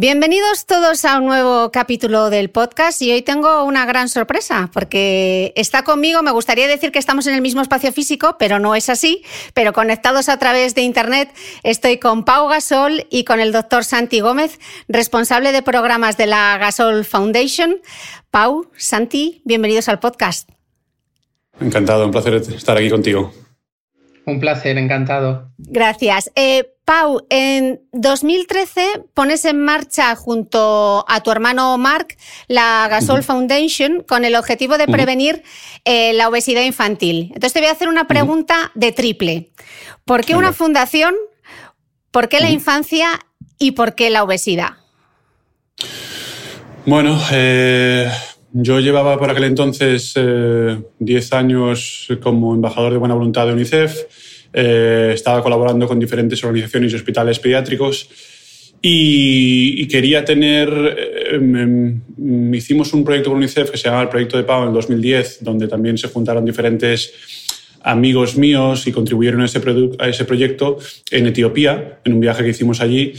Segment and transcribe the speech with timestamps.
[0.00, 5.52] Bienvenidos todos a un nuevo capítulo del podcast y hoy tengo una gran sorpresa porque
[5.56, 8.90] está conmigo, me gustaría decir que estamos en el mismo espacio físico, pero no es
[8.90, 11.30] así, pero conectados a través de Internet
[11.64, 16.58] estoy con Pau Gasol y con el doctor Santi Gómez, responsable de programas de la
[16.58, 17.78] Gasol Foundation.
[18.30, 20.48] Pau, Santi, bienvenidos al podcast.
[21.60, 23.32] Encantado, un placer estar aquí contigo.
[24.28, 25.48] Un placer, encantado.
[25.56, 26.30] Gracias.
[26.34, 32.08] Eh, Pau, en 2013 pones en marcha junto a tu hermano Mark
[32.46, 35.42] la Gasol Foundation con el objetivo de prevenir
[35.86, 37.28] eh, la obesidad infantil.
[37.28, 39.48] Entonces te voy a hacer una pregunta de triple.
[40.04, 41.14] ¿Por qué una fundación?
[42.10, 43.08] ¿Por qué la infancia?
[43.58, 44.74] ¿Y por qué la obesidad?
[46.84, 48.10] Bueno, eh,
[48.52, 50.14] yo llevaba por aquel entonces
[50.98, 54.04] 10 años como embajador de buena voluntad de UNICEF.
[54.52, 58.08] Eh, estaba colaborando con diferentes organizaciones y hospitales pediátricos
[58.80, 60.70] y, quería tener.
[60.96, 61.94] Eh,
[62.52, 65.68] hicimos un proyecto con UNICEF que se llama el Proyecto de Pau en 2010, donde
[65.68, 67.12] también se juntaron diferentes
[67.82, 69.44] amigos míos y contribuyeron a
[70.08, 70.78] ese proyecto
[71.10, 73.12] en Etiopía, en un viaje que hicimos allí.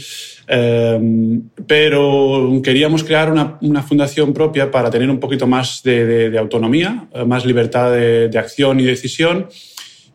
[0.52, 7.06] Em, pero queríamos crear una, una, fundación propia para tener un poquito más de, autonomía,
[7.14, 9.46] eh, más libertad de, de, acción y decisión.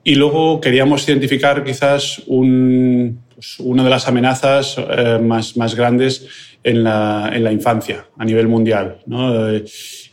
[0.04, 6.28] Y luego queríamos identificar quizás un, pues, una de las amenazas eh, más, más grandes
[6.66, 8.98] en la, en la, infancia a nivel mundial.
[9.06, 9.52] ¿no?
[9.52, 9.64] Eh,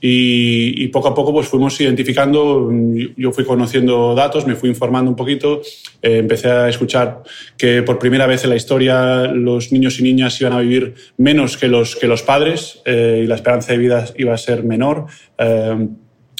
[0.02, 2.70] y, y, poco a poco pues, fuimos identificando,
[3.16, 5.62] yo fui conociendo datos, me fui informando un poquito,
[6.02, 7.22] eh, empecé a escuchar
[7.56, 11.56] que por primera vez en la historia los niños y niñas iban a vivir menos
[11.56, 15.06] que los, que los padres eh, y la esperanza de vida iba a ser menor.
[15.38, 15.88] Eh,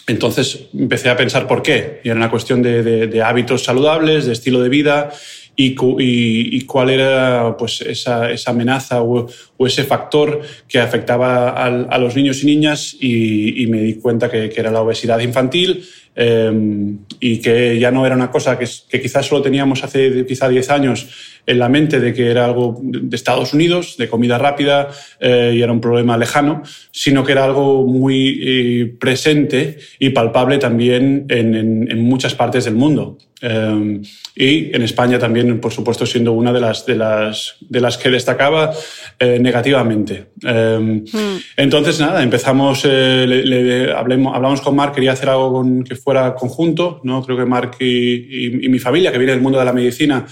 [0.09, 2.03] entonces empecé a pensar por qué.
[2.05, 5.11] Y era una cuestión de, de, de hábitos saludables, de estilo de vida
[5.54, 9.26] y, y, y cuál era pues, esa, esa amenaza o,
[9.56, 13.94] o, ese factor que afectaba a, a los niños y niñas y, y me di
[13.94, 15.84] cuenta que, que, era la obesidad infantil
[16.14, 20.49] eh, y que ya no era una cosa que, que quizás solo teníamos hace quizá
[20.49, 21.08] 10 años
[21.46, 24.88] en la mente de que era algo de Estados Unidos, de comida rápida,
[25.20, 26.62] eh, y era un problema lejano,
[26.93, 32.64] sino que era algo muy eh, presente y palpable también en, en, en muchas partes
[32.64, 33.19] del mundo.
[33.43, 34.00] Em,
[34.35, 38.09] y en España también, por supuesto, siendo una de las, de las, de las que
[38.09, 38.73] destacaba
[39.19, 40.29] eh, negativamente.
[40.43, 41.41] Em, mm.
[41.56, 47.23] Entonces, nada, empezamos, le, hablamos con Mark, quería hacer algo con, que fuera conjunto, ¿no?
[47.23, 50.25] Creo que Mark y, y mi familia, que viene del mundo de la medicina,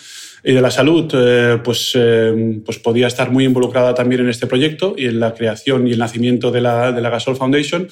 [0.43, 4.47] y de la salud, eh, pues, eh, pues podía estar muy involucrada también en este
[4.47, 7.89] proyecto y en la creación y el nacimiento de la, de la Gasol Foundation.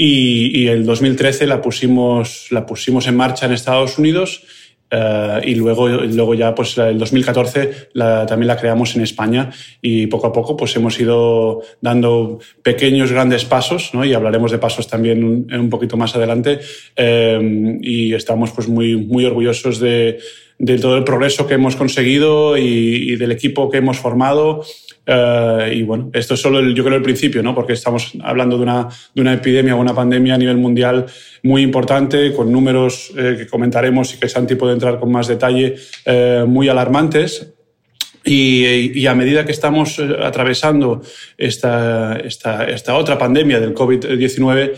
[0.00, 4.44] Y, y el 2013 la pusimos, la pusimos en marcha en Estados Unidos
[4.90, 9.50] eh, y luego, luego ya, pues el 2014 la, también la creamos en España
[9.82, 14.04] y poco a poco pues hemos ido dando pequeños, grandes pasos, ¿no?
[14.04, 16.60] Y hablaremos de pasos también un, un poquito más adelante.
[16.96, 20.20] y estamos pues muy, muy orgullosos de,
[20.58, 24.64] de todo el progreso que hemos conseguido y, del equipo que hemos formado.
[25.10, 27.54] Eh, y bueno, esto es solo, el, yo creo, el principio, ¿no?
[27.54, 31.06] porque estamos hablando de una, de una epidemia o una pandemia a nivel mundial
[31.42, 35.76] muy importante, con números eh, que comentaremos y que Santi puede entrar con más detalle,
[36.04, 37.54] eh, muy alarmantes.
[38.22, 41.00] Y, y, a medida que estamos atravesando
[41.38, 44.72] esta, esta, esta otra pandemia del COVID-19,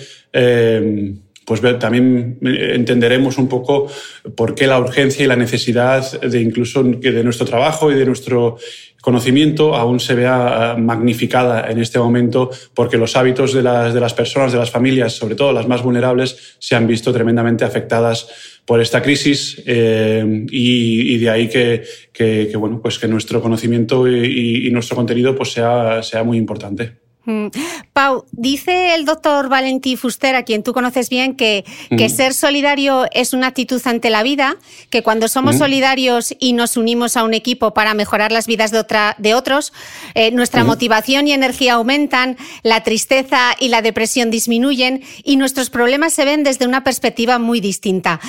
[1.50, 3.88] pues también entenderemos un poco
[4.36, 8.06] por qué la urgencia y la necesidad de incluso que de nuestro trabajo y de
[8.06, 8.56] nuestro
[9.00, 13.98] conocimiento aún se vea eh, magnificada en este momento porque los hábitos de las, de
[13.98, 18.28] las personas, de las familias, sobre todo las más vulnerables, se han visto tremendamente afectadas
[18.64, 21.82] por esta crisis eh, y, de ahí que,
[22.12, 27.09] que, bueno, pues que nuestro conocimiento y, y nuestro contenido pues sea, sea muy importante.
[27.30, 27.50] Mm.
[27.92, 31.64] Pau, dice el doctor Valentí Fuster, a quien tú conoces bien, que,
[31.96, 32.10] que mm.
[32.10, 34.56] ser solidario es una actitud ante la vida,
[34.90, 35.58] que cuando somos mm.
[35.58, 39.72] solidarios y nos unimos a un equipo para mejorar las vidas de, otra, de otros,
[40.14, 46.12] eh, nuestra motivación y energía aumentan, la tristeza y la depresión disminuyen y nuestros problemas
[46.12, 48.20] se ven desde una perspectiva muy distinta.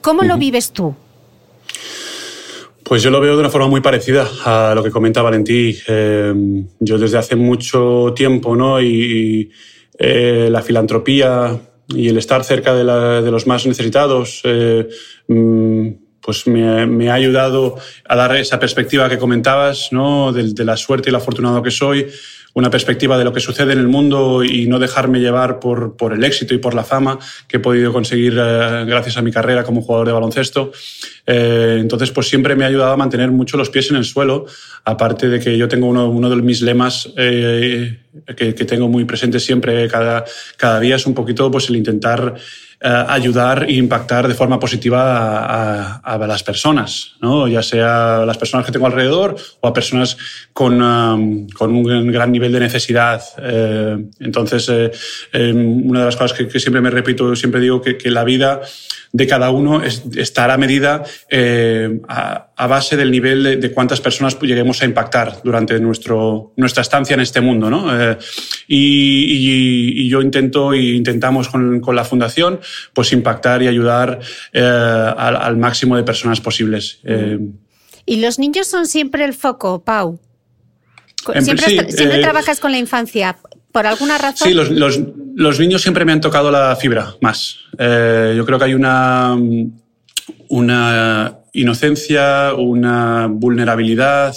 [0.00, 0.94] ¿Cómo lo vives tú?
[2.88, 5.78] Pues yo lo veo de una forma muy parecida a lo que comenta Valentí.
[5.86, 6.32] Eh,
[6.80, 8.80] yo desde hace mucho tiempo, ¿no?
[8.80, 9.50] Y,
[9.98, 14.88] eh, la filantropía y el estar cerca de, los más necesitados, eh,
[15.26, 15.88] mm,
[16.22, 17.76] pues me, ha ayudado
[18.06, 20.32] a dar esa perspectiva que comentabas, ¿no?
[20.32, 22.06] De, de la suerte y lo afortunado que soy
[22.58, 26.12] una perspectiva de lo que sucede en el mundo y no dejarme llevar por, por
[26.12, 27.16] el éxito y por la fama
[27.46, 30.72] que he podido conseguir eh, gracias a mi carrera como jugador de baloncesto.
[31.24, 34.46] Eh, entonces, pues siempre me ha ayudado a mantener mucho los pies en el suelo,
[34.84, 38.00] aparte de que yo tengo uno, uno de mis lemas eh,
[38.36, 40.24] que, que, tengo muy presente siempre cada,
[40.56, 42.34] cada día, es un poquito pues el intentar
[42.80, 47.48] ayudar e impactar de forma positiva a, las personas, ¿no?
[47.48, 50.16] ya sea las personas que tengo alrededor o a personas
[50.52, 53.22] con, um, con un gran nivel de necesidad.
[53.42, 54.90] Eh, entonces, eh,
[55.32, 58.60] em, una de las cosas que, siempre me repito, siempre digo que, que la vida
[59.12, 62.00] de cada uno es, estará medida eh,
[62.58, 67.20] a, base del nivel de, cuántas personas lleguemos a impactar durante nuestro, nuestra estancia en
[67.20, 67.70] este mundo.
[67.70, 67.88] ¿no?
[67.98, 68.18] Eh,
[68.66, 72.60] y, yo intento y intentamos con, con, la fundación
[72.92, 74.18] pues impactar y ayudar
[74.52, 77.00] eh, al, máximo de personas posibles.
[78.06, 80.18] ¿Y los niños son siempre el foco, Pau?
[81.40, 83.36] Siempre, siempre trabajas con la infancia.
[83.72, 84.48] ¿Por alguna razón?
[84.48, 84.98] Sí, los, los,
[85.34, 87.58] los niños siempre me han tocado la fibra más.
[87.78, 89.36] Eh, yo creo que hay una,
[90.48, 94.34] una inocencia, una vulnerabilidad,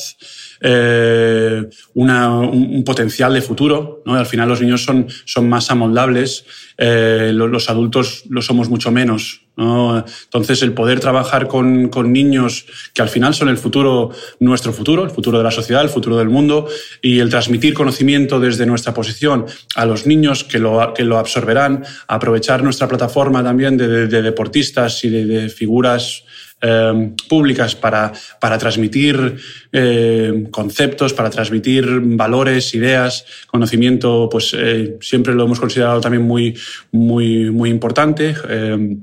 [0.62, 4.04] eh, un, potencial de futuro.
[4.06, 6.46] Al final los niños son, son más amoldables,
[6.78, 9.42] eh, los, adultos lo somos mucho menos.
[9.58, 15.12] Entonces, el poder trabajar con, niños que al final son el futuro, nuestro futuro, el
[15.12, 16.68] futuro de la sociedad, el futuro del mundo,
[17.02, 21.84] y el transmitir conocimiento desde nuestra posición a los niños que lo, que lo absorberán,
[22.08, 26.24] aprovechar nuestra plataforma también de, deportistas y de, figuras
[26.62, 29.38] eh, públicas para, para transmitir
[29.72, 36.58] eh, conceptos, para transmitir valores, ideas, conocimiento, pues eh, siempre lo hemos considerado también muy,
[36.92, 38.36] muy, muy importante.
[38.50, 38.98] Eh,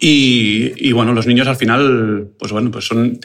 [0.00, 3.18] y, bueno, los niños al final, pues bueno, pues son,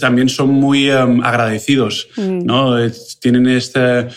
[0.00, 2.44] también son muy em, agradecidos, mm.
[2.44, 2.76] ¿no?
[3.20, 4.08] Tienen este,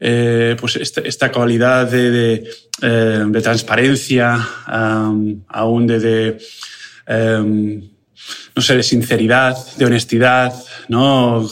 [0.00, 2.50] eh, pues esta, esta, cualidad de, de,
[2.82, 6.38] eh, de transparencia, aún de, de
[7.06, 7.82] em,
[8.54, 10.52] no sé, de sinceridad, de honestidad,
[10.88, 11.46] ¿no?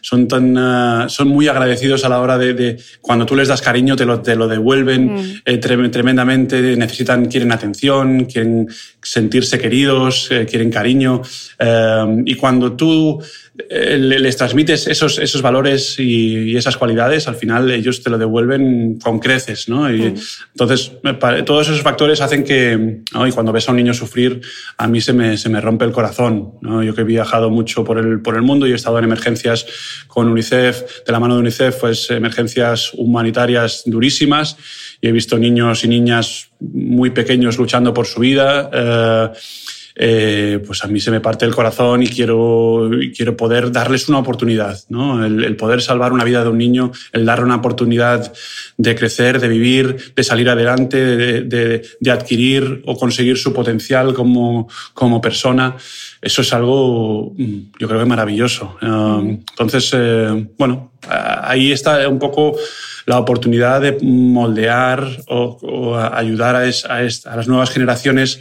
[0.00, 3.96] son, tan, eh, son muy agradecidos a la hora de, cuando tú les das cariño,
[3.96, 5.42] te lo, te lo devuelven mm.
[5.44, 8.68] eh, tremendamente, necesitan, quieren atención, quieren
[9.02, 11.22] sentirse queridos, eh, quieren cariño.
[12.24, 18.02] y cuando tú eh, les transmites esos, esos valores y, esas cualidades, al final ellos
[18.02, 19.92] te lo devuelven con creces, ¿no?
[19.92, 20.14] Y.
[20.52, 20.92] Entonces,
[21.44, 24.40] todos esos factores hacen que, y cuando ves a un niño sufrir,
[24.78, 26.82] a mí se me, se me rompe el corazón, ¿no?
[26.82, 29.66] Yo que he viajado mucho por el, por el mundo y he estado en emergencias
[30.06, 34.56] con UNICEF, de la mano de UNICEF, pues emergencias humanitarias durísimas,
[35.00, 38.70] y he visto niños y niñas muy pequeños luchando por su vida.
[38.72, 39.30] Eh,
[39.94, 44.18] eh, pues a mí se me parte el corazón y quiero, quiero poder darles una
[44.18, 45.24] oportunidad, ¿no?
[45.24, 48.32] El, poder salvar una vida de un niño, el darle una oportunidad
[48.76, 50.96] de crecer, de vivir, de salir adelante,
[51.44, 55.76] de, de, adquirir o conseguir su potencial como, como persona.
[56.20, 58.76] Eso es algo, mm, yo creo que maravilloso.
[58.80, 62.56] Um, entonces, eh, bueno, ahí está un poco
[63.06, 68.40] la oportunidad de moldear o, ayudar a, a, a las nuevas generaciones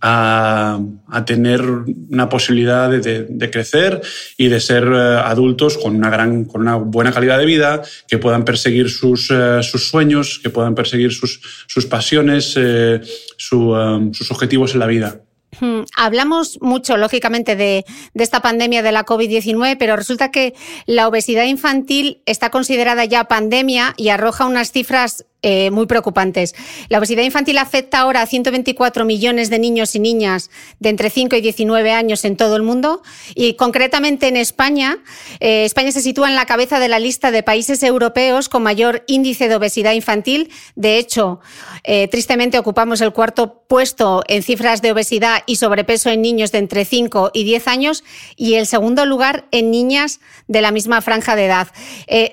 [0.00, 0.80] a,
[1.26, 4.00] tener una posibilidad de, crecer
[4.36, 8.18] y de ser eh, adultos con una, gran, con una buena calidad de vida, que
[8.18, 13.00] puedan perseguir sus, eh, sus sueños, que puedan perseguir sus, sus pasiones, eh,
[13.36, 15.20] sus objetivos en la vida.
[15.60, 20.54] Hmm, hablamos mucho, lógicamente, de, de, esta pandemia de la COVID-19, pero resulta que
[20.86, 26.54] la obesidad infantil está considerada ya pandemia y arroja unas cifras eh, muy preocupantes.
[26.90, 31.34] La obesidad infantil afecta ahora a 124 millones de niños y niñas de entre 5
[31.34, 33.00] y 19 años en todo el mundo
[33.34, 34.98] y concretamente en España.
[35.40, 39.02] Eh, España se sitúa en la cabeza de la lista de países europeos con mayor
[39.06, 40.50] índice de obesidad infantil.
[40.74, 41.40] De hecho,
[41.84, 46.58] eh, tristemente ocupamos el cuarto puesto en cifras de obesidad y sobrepeso en niños de
[46.58, 48.04] entre 5 y 10 años
[48.36, 51.68] y el segundo lugar en niñas de la misma franja de edad.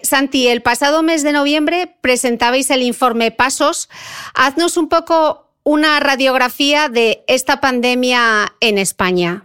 [0.03, 3.89] Santi, el pasado mes de noviembre presentabais el informe informe Pasos.
[4.33, 9.43] Haznos un poco una radiografía de esta pandemia en España.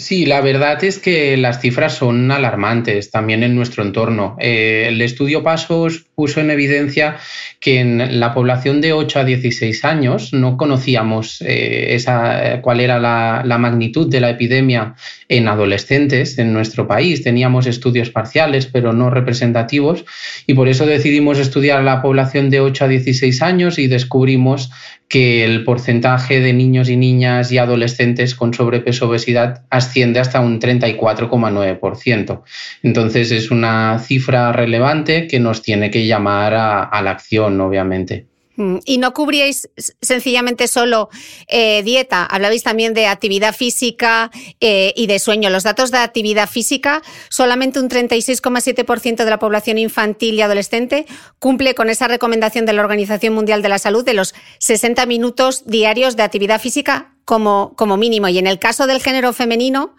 [0.00, 4.36] Sí, la verdad es que las cifras son alarmantes también en nuestro entorno.
[4.38, 7.16] Eh, el estudio Pasos puso en evidencia
[7.58, 13.00] que en la población de 8 a 16 años no conocíamos eh, esa, cuál era
[13.00, 14.94] la, magnitud de la epidemia
[15.28, 17.24] en adolescentes en nuestro país.
[17.24, 20.04] Teníamos estudios parciales, pero no representativos,
[20.46, 24.70] y por eso decidimos estudiar la población de 8 a 16 años y descubrimos
[25.08, 30.60] que el porcentaje de niños y niñas y adolescentes con sobrepeso obesidad asciende hasta un
[30.60, 32.42] 34,9%.
[32.82, 38.27] Entonces es una cifra relevante que nos tiene que llamar a, la acción, obviamente.
[38.58, 39.70] Mm, y no cubríais
[40.02, 41.10] sencillamente solo
[41.46, 45.48] eh, dieta, hablabais también de actividad física eh, y de sueño.
[45.48, 47.00] Los datos de actividad física,
[47.30, 51.06] solamente un 36,7% de la población infantil y adolescente
[51.38, 55.62] cumple con esa recomendación de la Organización Mundial de la Salud de los 60 minutos
[55.64, 58.26] diarios de actividad física como, como mínimo.
[58.26, 59.94] Y en el caso del género femenino,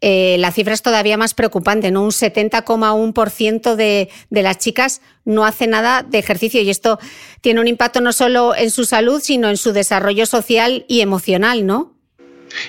[0.00, 2.02] eh, la cifra es todavía más preocupante, ¿no?
[2.02, 6.98] Un 70,1% de, de las chicas no hace nada de ejercicio y esto
[7.40, 11.66] tiene un impacto no solo en su salud, sino en su desarrollo social y emocional,
[11.66, 11.97] ¿no?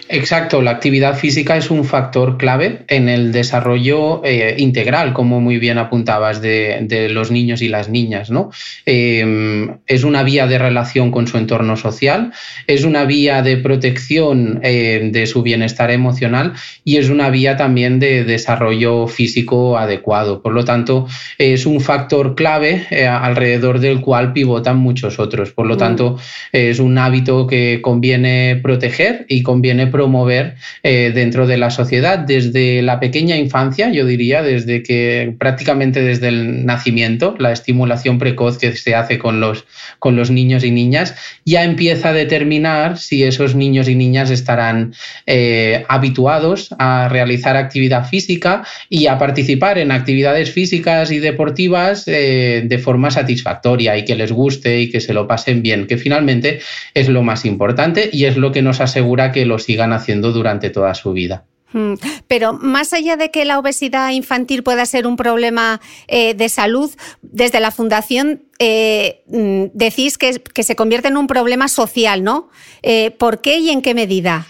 [0.08, 5.60] Exacto, la actividad física es un factor clave en el desarrollo eh, integral, como muy
[5.60, 8.30] bien apuntabas, de, los niños y las niñas.
[8.30, 8.52] ¿no?
[8.86, 12.34] Em, es una vía de relación con su entorno social,
[12.68, 18.00] es una vía de protección eh, de su bienestar emocional y es una vía también
[18.00, 20.42] de desarrollo físico adecuado.
[20.42, 21.08] Por lo tanto,
[21.38, 25.52] es un factor clave eh, alrededor del cual pivotan muchos otros.
[25.52, 25.80] Por lo mm.
[25.80, 26.18] tanto,
[26.52, 32.18] es un hábito que conviene proteger y conviene viene promover eh, dentro de la sociedad
[32.18, 38.58] desde la pequeña infancia, yo diría, desde que prácticamente desde el nacimiento, la estimulación precoz
[38.58, 39.66] que se hace con los,
[40.00, 41.14] con los niños y niñas,
[41.46, 44.96] ya empieza a determinar si esos niños y niñas estarán
[45.28, 52.64] eh, habituados a realizar actividad física y a participar en actividades físicas y deportivas eh,
[52.66, 56.60] de forma satisfactoria y que les guste y que se lo pasen bien, que finalmente
[56.96, 60.70] es lo más importante y es lo que nos asegura que los sigan haciendo durante
[60.70, 61.46] toda su vida.
[61.72, 61.94] Hmm.
[62.28, 66.90] Pero más allá de que la obesidad infantil pueda ser un problema eh, de salud,
[67.22, 72.50] desde la Fundación eh, mm, decís que, se convierte en un problema social, ¿no?
[72.82, 74.48] Eh, ¿Por qué y en qué medida?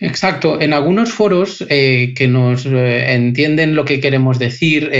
[0.00, 0.60] Exacto.
[0.60, 4.90] En algunos foros que nos entienden lo que queremos decir,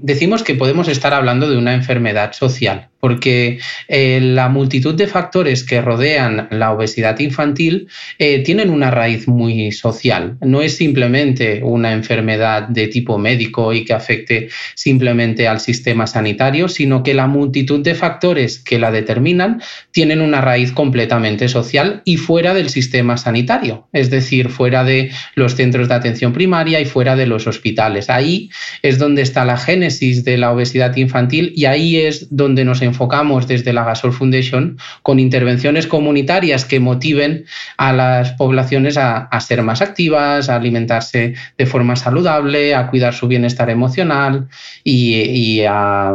[0.00, 2.88] decimos que podemos estar hablando de una enfermedad social.
[3.00, 7.88] Porque eh, la multitud de factores que rodean la obesidad infantil
[8.18, 10.36] eh, tienen una raíz muy social.
[10.40, 16.68] No es simplemente una enfermedad de tipo médico y que afecte simplemente al sistema sanitario,
[16.68, 19.62] sino que la multitud de factores que la determinan
[19.92, 25.54] tienen una raíz completamente social y fuera del sistema sanitario, es decir, fuera de los
[25.54, 28.10] centros de atención primaria y fuera de los hospitales.
[28.10, 28.50] Ahí
[28.82, 33.46] es donde está la génesis de la obesidad infantil y ahí es donde nos enfocamos
[33.46, 39.80] desde la Gasol Foundation con intervenciones comunitarias que motiven a las poblaciones a, ser más
[39.80, 44.48] activas, a alimentarse de forma saludable, a cuidar su bienestar emocional
[44.84, 46.14] y, a,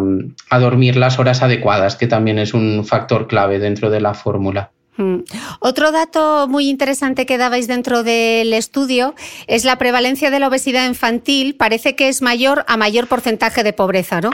[0.60, 4.72] dormir las horas adecuadas, que también es un factor clave dentro de la fórmula.
[4.98, 5.20] Mm.
[5.60, 9.16] Otro dato muy interesante que dabais dentro del estudio
[9.48, 11.56] es la prevalencia de la obesidad infantil.
[11.56, 14.32] Parece que es mayor a mayor porcentaje de pobreza, ¿no?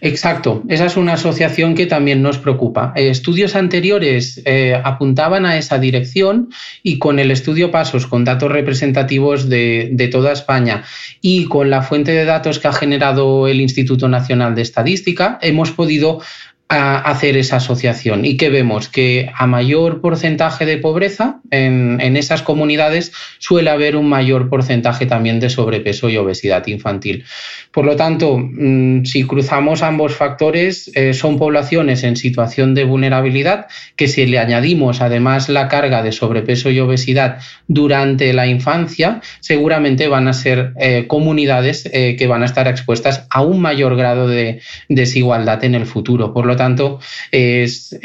[0.00, 2.92] Exacto, esa es una asociación que también nos preocupa.
[2.96, 6.50] Eh, estudios anteriores eh, apuntaban a esa dirección
[6.82, 10.84] y con el estudio Pasos, con datos representativos de, de, toda España
[11.20, 15.70] y con la fuente de datos que ha generado el Instituto Nacional de Estadística, hemos
[15.72, 16.20] podido
[16.68, 22.42] a hacer esa asociación y que vemos que a mayor porcentaje de pobreza en, esas
[22.42, 27.24] comunidades suele haber un mayor porcentaje también de sobrepeso y obesidad infantil.
[27.70, 33.66] Por lo tanto, mm, si cruzamos ambos factores, eh, son poblaciones en situación de vulnerabilidad
[33.94, 40.08] que si le añadimos además la carga de sobrepeso y obesidad durante la infancia, seguramente
[40.08, 44.26] van a ser eh, comunidades eh, que van a estar expuestas a un mayor grado
[44.26, 46.32] de desigualdad en el futuro.
[46.32, 47.96] Por lo tanto, es,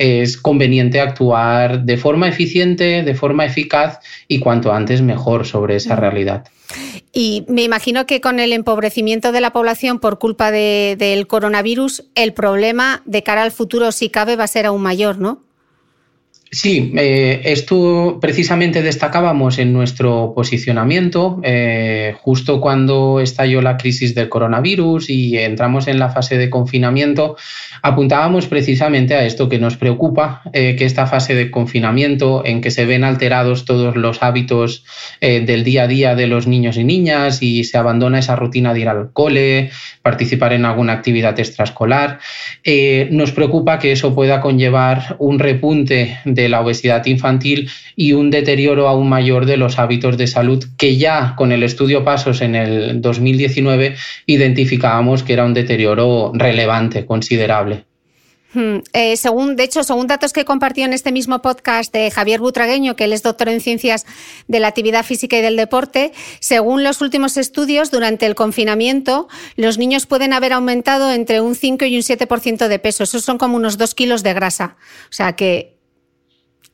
[0.42, 6.46] conveniente actuar de forma eficiente, de forma eficaz y cuanto antes mejor sobre esa realidad.
[7.14, 12.34] Y me imagino que con el empobrecimiento de la población por culpa del coronavirus, el
[12.34, 15.44] problema de cara al futuro, si cabe, va a ser aún mayor, ¿no?
[16.54, 24.28] Sí, eh, esto precisamente destacábamos en nuestro posicionamiento eh, justo cuando estalló la crisis del
[24.28, 27.38] coronavirus y entramos en la fase de confinamiento,
[27.82, 32.70] apuntábamos precisamente a esto que nos preocupa, eh, que esta fase de confinamiento en que
[32.70, 34.84] se ven alterados todos los hábitos
[35.22, 38.82] del día a día de los niños y niñas y se abandona esa rutina de
[38.82, 39.70] ir al cole,
[40.02, 42.20] participar en alguna actividad extraescolar,
[43.12, 48.30] nos preocupa que eso pueda conllevar un repunte de de la obesidad infantil y un
[48.30, 52.56] deterioro aún mayor de los hábitos de salud que ya con el estudio Pasos en
[52.56, 53.96] el 2019
[54.26, 57.86] identificábamos que era un deterioro relevante, considerable.
[58.54, 62.42] Hmm, eh, según, de hecho, según datos que compartió en este mismo podcast de Javier
[62.42, 64.06] Butragueño, que él es doctor en ciencias
[64.48, 69.78] de la actividad física y del deporte, según los últimos estudios, durante el confinamiento, los
[69.78, 73.04] niños pueden haber aumentado entre un 5 y un 7% de peso.
[73.04, 74.76] Esos son como unos 2 kilos de grasa.
[75.06, 75.81] O sea que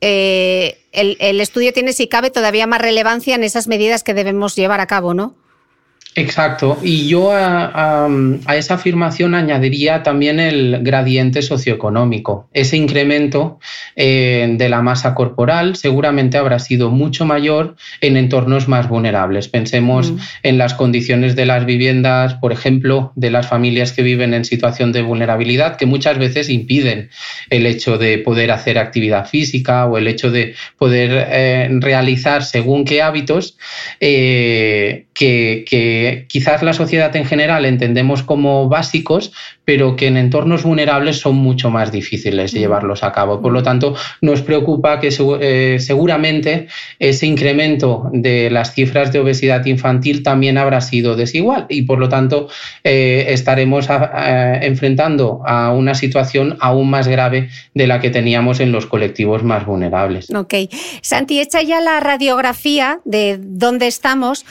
[0.00, 4.54] eh, el, el, estudio tiene, si cabe, todavía más relevancia en esas medidas que debemos
[4.56, 5.34] llevar a cabo, ¿no?
[6.18, 8.08] Exacto, y yo a,
[8.56, 12.48] esa afirmación añadiría también el gradiente socioeconómico.
[12.52, 13.60] Ese incremento
[14.00, 19.48] eh, de la masa corporal seguramente habrá sido mucho mayor en entornos más vulnerables.
[19.48, 20.18] Pensemos mm.
[20.44, 24.92] en las condiciones de las viviendas, por ejemplo, de las familias que viven en situación
[24.92, 27.10] de vulnerabilidad, que muchas veces impiden
[27.50, 32.84] el hecho de poder hacer actividad física o el hecho de poder eh, realizar según
[32.84, 33.58] qué hábitos
[33.98, 39.32] eh, que quizás la sociedad en general entendemos como básicos,
[39.64, 42.62] pero que en entornos vulnerables son mucho más difíciles de mm.
[42.62, 43.42] llevarlos a cabo.
[43.42, 45.08] Por lo tanto, nos preocupa que
[45.40, 51.82] eh, seguramente ese incremento de las cifras de obesidad infantil también habrá sido desigual y
[51.82, 52.48] por lo tanto
[52.84, 58.86] eh, estaremos enfrentando a una situación aún más grave de la que teníamos en los
[58.86, 60.30] colectivos más vulnerables.
[60.34, 60.54] Ok.
[61.02, 64.44] Santi, hecha ya la radiografía de dónde estamos,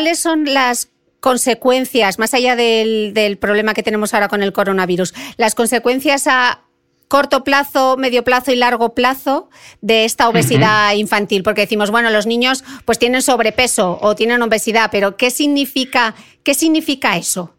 [0.00, 0.88] ¿cuáles son las
[1.20, 6.62] consecuencias, más allá del, problema que tenemos ahora con el coronavirus, las consecuencias a
[7.06, 9.50] corto plazo, medio plazo y largo plazo
[9.82, 14.88] de esta obesidad infantil, porque decimos, bueno, los niños pues tienen sobrepeso o tienen obesidad,
[14.90, 17.54] pero ¿qué significa, qué significa eso?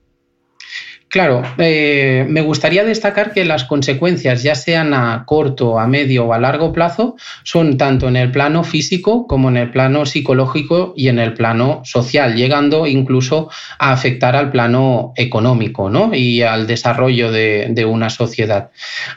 [1.12, 6.34] Claro, eh, me gustaría destacar que las consecuencias, ya sean a corto, a medio o
[6.34, 11.10] a largo plazo, son tanto en el plano físico como en el plano psicológico y
[11.10, 16.16] en el plano social, llegando incluso a afectar al plano económico ¿no?
[16.16, 18.70] y al desarrollo de, una sociedad.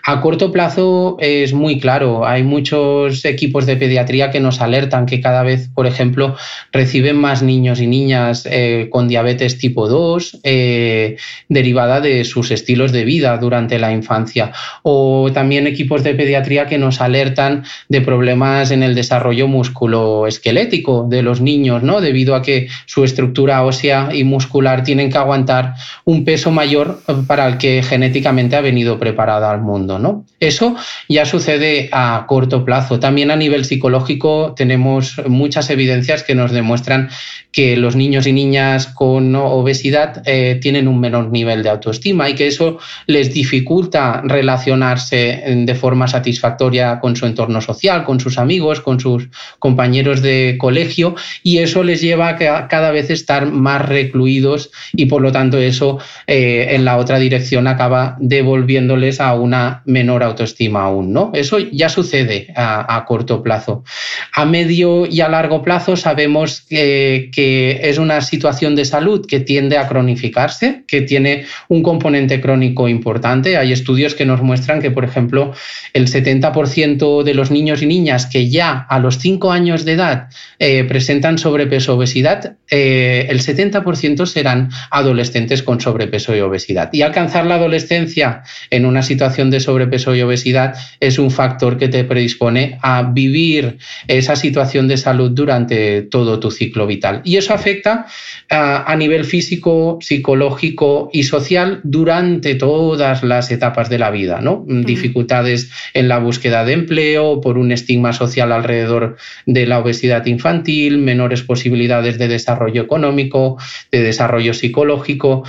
[0.04, 5.20] A corto plazo es muy claro, hay muchos equipos de pediatría que nos alertan que
[5.20, 6.34] cada vez, por ejemplo,
[6.72, 12.92] reciben más niños y niñas eh, con diabetes tipo 2, eh, derivados de sus estilos
[12.92, 14.52] de vida durante la infancia.
[14.82, 21.22] O también equipos de pediatría que nos alertan de problemas en el desarrollo musculoesquelético de
[21.22, 22.00] los niños, ¿no?
[22.00, 27.46] Debido a que su estructura ósea y muscular tienen que aguantar un peso mayor para
[27.46, 30.24] el que genéticamente ha venido preparada al mundo, ¿no?
[30.40, 30.76] Eso
[31.08, 33.00] ya sucede a corto plazo.
[33.00, 37.08] También a nivel psicológico tenemos muchas evidencias que nos demuestran
[37.52, 42.34] que los niños y niñas con obesidad eh, tienen un menor nivel de autoestima y
[42.34, 48.80] que eso les dificulta relacionarse de forma satisfactoria con su entorno social, con sus amigos,
[48.80, 54.70] con sus compañeros de colegio y eso les lleva a cada vez estar más recluidos
[54.92, 60.22] y por lo tanto eso eh, en la otra dirección acaba devolviéndoles a una menor
[60.22, 61.30] autoestima aún, ¿no?
[61.34, 63.84] Eso ya sucede a, corto plazo.
[64.32, 69.40] A medio y a largo plazo sabemos que, que es una situación de salud que
[69.40, 73.56] tiende a cronificarse, que tiene un componente crónico importante.
[73.56, 75.52] Hay estudios que nos muestran que, por ejemplo,
[75.92, 80.28] el 70% de los niños y niñas que ya a los 5 años de edad
[80.58, 86.90] eh, presentan sobrepeso obesidad, eh, el 70% serán adolescentes con sobrepeso y obesidad.
[86.92, 91.88] Y alcanzar la adolescencia en una situación de sobrepeso y obesidad es un factor que
[91.88, 97.20] te predispone a vivir esa situación de salud durante todo tu ciclo vital.
[97.24, 98.06] Y eso afecta
[98.48, 104.64] a nivel físico, psicológico y social durante todas las etapas de la vida, ¿no?
[104.66, 110.98] Dificultades en la búsqueda de empleo, por un estigma social alrededor de la obesidad infantil,
[110.98, 113.58] menores posibilidades de desarrollo económico,
[113.90, 115.44] de desarrollo psicológico.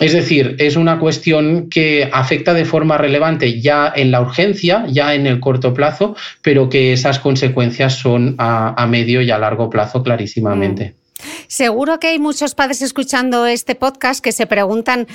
[0.00, 5.14] Es decir, es una cuestión que afecta de forma relevante ya en la urgencia, ya
[5.14, 10.02] en el corto plazo, pero que esas consecuencias son a, medio y a largo plazo
[10.02, 10.94] clarísimamente.
[10.96, 11.03] Mm.
[11.48, 15.06] Seguro que hay muchos padres escuchando este podcast que se preguntan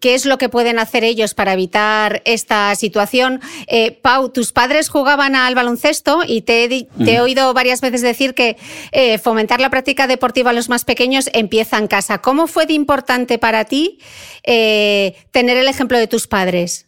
[0.00, 3.40] qué es lo que pueden hacer ellos para evitar esta situación.
[3.66, 8.56] Eh, Pau, tus padres jugaban al baloncesto y te he, oído varias veces decir que
[8.92, 12.18] eh, fomentar la práctica deportiva a los más pequeños empieza en casa.
[12.18, 13.98] ¿Cómo fue de importante para ti
[14.44, 16.86] eh, tener el ejemplo de tus padres?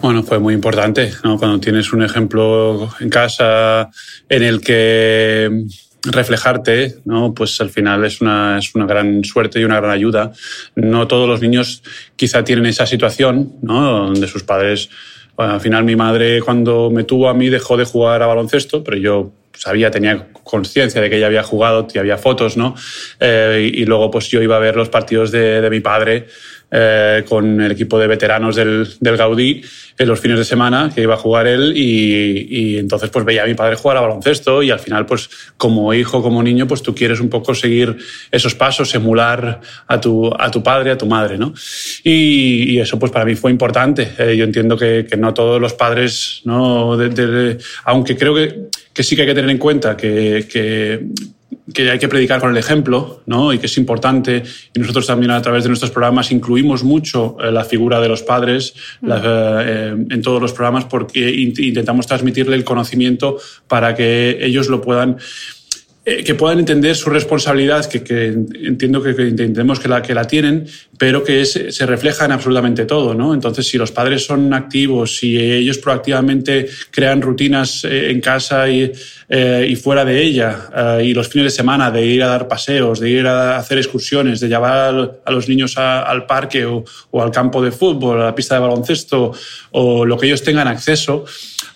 [0.00, 3.90] Bueno, fue muy importante, Cuando tienes un ejemplo en casa
[4.28, 5.64] en el que
[6.02, 7.34] reflejarte, ¿no?
[7.34, 10.32] pues al final es una, es una gran suerte y una gran ayuda.
[10.76, 11.82] No todos los niños
[12.16, 14.06] quizá tienen esa situación, ¿no?
[14.06, 14.90] donde sus padres,
[15.36, 18.96] al final mi madre cuando me tuvo a mí dejó de jugar a baloncesto, pero
[18.96, 22.76] yo sabía, tenía conciencia de que ella había jugado, y había fotos, ¿no?
[23.18, 26.28] Eh, y, luego pues yo iba a ver los partidos de, de mi padre
[26.70, 29.62] eh, con el equipo de veteranos del, del, Gaudí
[29.96, 33.46] en los fines de semana que iba a jugar él y, entonces pues veía a
[33.46, 36.94] mi padre jugar a baloncesto y al final pues como hijo, como niño pues tú
[36.94, 37.96] quieres un poco seguir
[38.30, 41.54] esos pasos, emular a tu, a tu padre, a tu madre, ¿no?
[42.04, 44.12] Y, eso pues para mí fue importante.
[44.18, 46.98] Eh, yo entiendo que, no todos los padres, ¿no?
[47.84, 51.08] Aunque creo que, que sí que hay que tener en cuenta que
[51.72, 53.52] que hay que predicar con el ejemplo, ¿no?
[53.52, 54.42] Y que es importante.
[54.74, 58.22] Y nosotros también a través de nuestros programas incluimos mucho eh, la figura de los
[58.22, 59.10] padres mm.
[59.12, 65.18] eh, en todos los programas porque intentamos transmitirle el conocimiento para que ellos lo puedan
[66.08, 70.14] eh, que puedan entender su responsabilidad, que, que entiendo que, que, entendemos que la, que
[70.14, 70.66] la tienen,
[70.98, 73.14] pero que es, se refleja en absolutamente todo.
[73.14, 73.32] ¿no?
[73.32, 78.92] Entonces, si los padres son activos, si ellos proactivamente crean rutinas eh, en casa y,
[79.28, 82.48] eh, y fuera de ella, eh, y los fines de semana de ir a dar
[82.48, 86.84] paseos, de ir a hacer excursiones, de llevar a los niños a, al parque o,
[87.10, 89.32] o al campo de fútbol, a la pista de baloncesto,
[89.70, 91.24] o lo que ellos tengan acceso,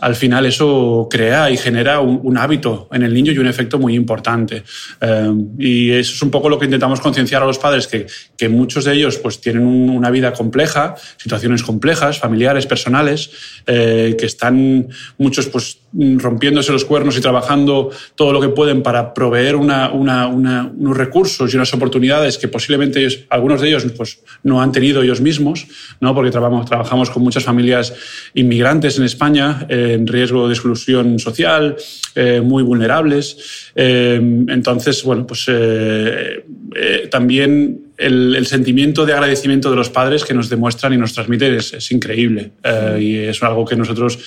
[0.02, 3.78] al final eso crea y genera un, un hábito en el niño y un efecto
[3.78, 4.64] muy importante.
[5.00, 8.06] Eh, y eso es un poco lo que intentamos concienciar a los padres, que,
[8.36, 13.30] que muchos de ellos pues, tienen un, una vida compleja, situaciones complejas, familiares, personales,
[13.66, 19.12] eh, que están muchos pues, rompiéndose los cuernos y trabajando todo lo que pueden para
[19.12, 25.02] proveer unos recursos y unas oportunidades que posiblemente algunos de ellos pues, no han tenido
[25.02, 25.66] ellos mismos,
[26.00, 26.14] ¿no?
[26.14, 27.92] porque trabajamos, trabajamos con muchas familias
[28.34, 29.66] inmigrantes en España.
[29.68, 31.76] Eh, en riesgo de exclusión social,
[32.14, 33.72] eh, muy vulnerables.
[33.74, 35.46] Entonces, bueno, pues
[37.10, 41.92] también el, sentimiento de agradecimiento de los padres que nos demuestran y nos transmiten es,
[41.92, 42.52] increíble.
[42.98, 44.18] y es algo que nosotros,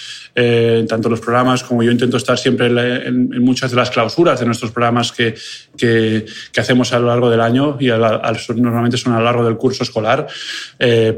[0.88, 4.72] tanto los programas como yo intento estar siempre en, muchas de las clausuras de nuestros
[4.72, 5.36] programas que,
[5.78, 6.26] que,
[6.58, 10.28] hacemos a lo largo del año y normalmente son a lo largo del curso escolar,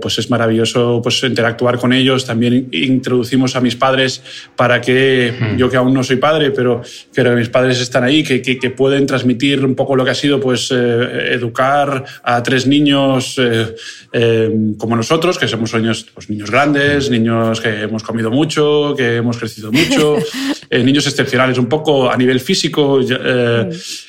[0.02, 2.26] pues es maravilloso pues, interactuar con ellos.
[2.26, 4.22] También introducimos a mis padres
[4.56, 6.82] para que yo que aún no soy padre, pero,
[7.14, 10.40] pero mis padres están ahí, que, que, pueden transmitir un poco lo que ha sido
[10.40, 13.76] pues, eh, educar a tres niños eh,
[14.14, 19.18] eh, como nosotros, que somos niños, pues, niños grandes, niños que hemos comido mucho, que
[19.18, 20.16] hemos crecido mucho,
[20.72, 23.02] niños excepcionales un poco a nivel físico.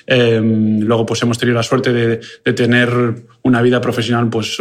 [0.06, 2.88] luego pues hemos tenido la suerte de, de tener
[3.42, 4.56] una vida profesional pues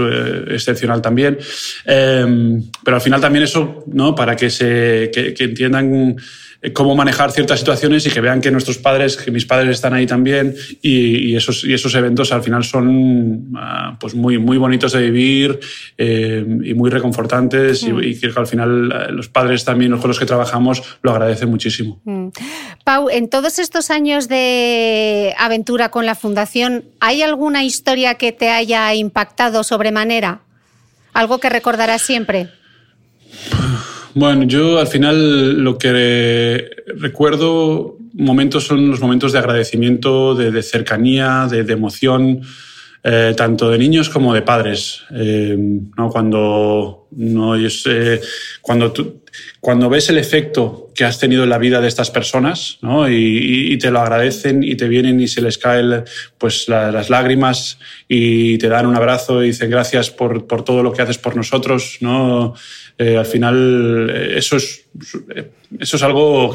[0.47, 1.37] excepcional también.
[1.85, 4.15] pero al final también eso, ¿no?
[4.15, 6.15] Para que se que, que entiendan eh,
[6.73, 10.05] cómo manejar ciertas situaciones y que vean que nuestros padres, que mis padres están ahí
[10.05, 15.01] también y, esos, y esos eventos al final son ah, pues muy, muy bonitos de
[15.01, 15.59] vivir
[15.97, 18.19] eh, y muy reconfortantes y, mm.
[18.19, 21.99] que al final eh, los padres también con los que trabajamos lo agradecen muchísimo.
[22.03, 22.29] Mm.
[22.83, 28.49] Pau, en todos estos años de aventura con la Fundación, ¿hay alguna historia que te
[28.49, 30.41] haya impactado sobremanera?
[31.13, 32.49] ¿Algo que recordarás siempre?
[34.13, 41.47] Bueno, yo al final lo que recuerdo momentos son los momentos de agradecimiento, de, cercanía,
[41.49, 42.41] de, emoción,
[43.03, 45.03] eh, tanto de niños como de padres.
[45.11, 46.09] Eh, ¿no?
[46.09, 48.21] Cuando, no, eh,
[48.61, 48.93] cuando,
[49.59, 53.07] cuando ves el efecto que has tenido en la vida de estas personas ¿no?
[53.07, 56.03] y, te lo agradecen y te vienen y se les caen
[56.39, 60.91] pues, las lágrimas y te dan un abrazo y dicen gracias por, por todo lo
[60.91, 61.99] que haces por nosotros.
[62.01, 62.55] ¿no?
[62.97, 64.85] Eh, al final eh, eso es,
[65.79, 66.51] eso es algo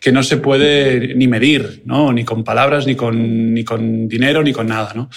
[0.00, 2.12] que, no se puede ni medir, ¿no?
[2.12, 4.92] ni con palabras, ni con, ni con dinero, ni con nada.
[4.94, 5.10] ¿no?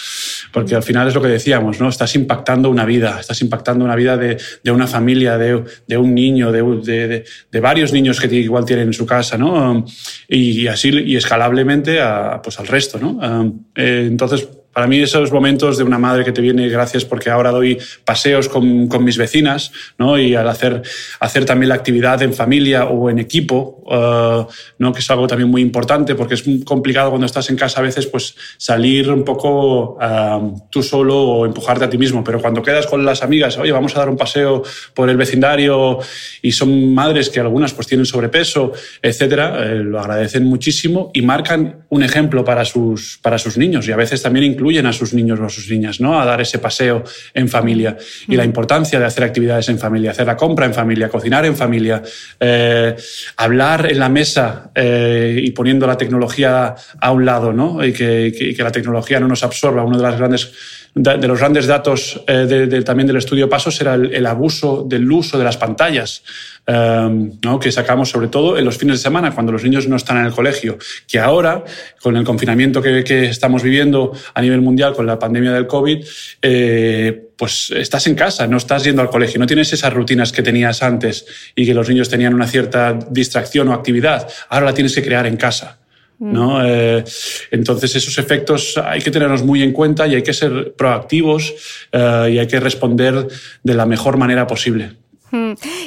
[0.52, 1.88] Porque al final es lo que decíamos, ¿no?
[1.88, 6.12] estás impactando una vida, estás impactando una vida de, de una familia, de, de un
[6.12, 9.84] niño, de, de, varios niños que igual tienen en su casa, ¿no?
[10.28, 12.98] y así y escalablemente a, pues al resto.
[12.98, 13.18] ¿no?
[13.74, 17.52] Eh, entonces, para mí esos momentos de una madre que te viene, gracias porque ahora
[17.52, 20.18] doy paseos con, con mis vecinas, ¿no?
[20.18, 20.82] Y al hacer,
[21.20, 24.92] hacer también la actividad en familia o en equipo, uh, ¿no?
[24.92, 28.06] Que es algo también muy importante porque es complicado cuando estás en casa a veces
[28.06, 32.88] pues salir un poco uh, tú solo o empujarte a ti mismo, pero cuando quedas
[32.88, 36.00] con las amigas, oye, vamos a dar un paseo por el vecindario
[36.42, 41.84] y son madres que algunas pues tienen sobrepeso, etcétera, eh, lo agradecen muchísimo y marcan
[41.90, 45.12] un ejemplo para sus, para sus niños y a veces también incluso incluyen a sus
[45.12, 46.18] niños o a sus niñas, ¿no?
[46.18, 47.98] A dar ese paseo en familia.
[48.26, 51.54] Y la importancia de hacer actividades en familia, hacer la compra en familia, cocinar en
[51.54, 52.02] familia,
[52.40, 52.96] eh,
[53.36, 57.84] hablar en la mesa eh, y poniendo la tecnología a un lado, ¿no?
[57.84, 59.84] Y que, la tecnología no nos absorba.
[59.84, 60.50] Uno de las grandes
[60.94, 65.44] de los grandes datos eh, también del estudio Pasos era el, abuso del uso de
[65.44, 66.22] las pantallas.
[66.66, 67.60] Em, ¿no?
[67.60, 70.24] que sacamos sobre todo en los fines de semana, cuando los niños no están en
[70.24, 71.62] el colegio, que ahora,
[72.00, 76.02] con el confinamiento que, que estamos viviendo a nivel mundial con la pandemia del COVID,
[76.40, 80.42] eh, pues estás en casa, no estás yendo al colegio, no tienes esas rutinas que
[80.42, 84.94] tenías antes y que los niños tenían una cierta distracción o actividad, ahora la tienes
[84.94, 85.83] que crear en casa.
[86.18, 86.58] ¿No?
[86.58, 86.62] Mm.
[86.66, 87.04] Eh,
[87.50, 91.54] entonces esos efectos hay que tenerlos muy en cuenta y hay que ser proactivos
[91.92, 93.26] eh, y hay que responder
[93.62, 95.03] de la mejor manera posible.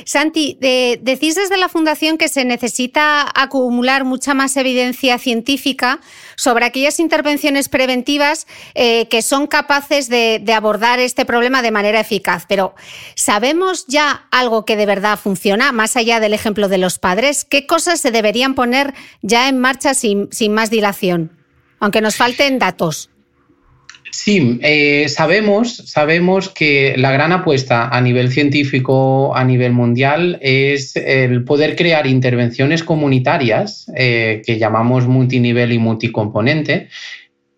[0.06, 6.00] Santi, decís desde la Fundación que se necesita acumular mucha más evidencia científica
[6.36, 12.46] sobre aquellas intervenciones preventivas eh, que son capaces de, abordar este problema de manera eficaz.
[12.48, 12.74] Pero
[13.16, 17.46] ¿sabemos ya algo que de verdad funciona, más allá del ejemplo de los padres?
[17.46, 21.38] ¿Qué cosas se deberían poner ya en marcha sin más dilación?
[21.80, 23.10] Aunque nos falten datos.
[24.12, 30.96] Sí, eh, sabemos, sabemos que la gran apuesta a nivel científico, a nivel mundial, es
[30.96, 36.88] el poder crear intervenciones comunitarias eh, que llamamos multinivel y multicomponente,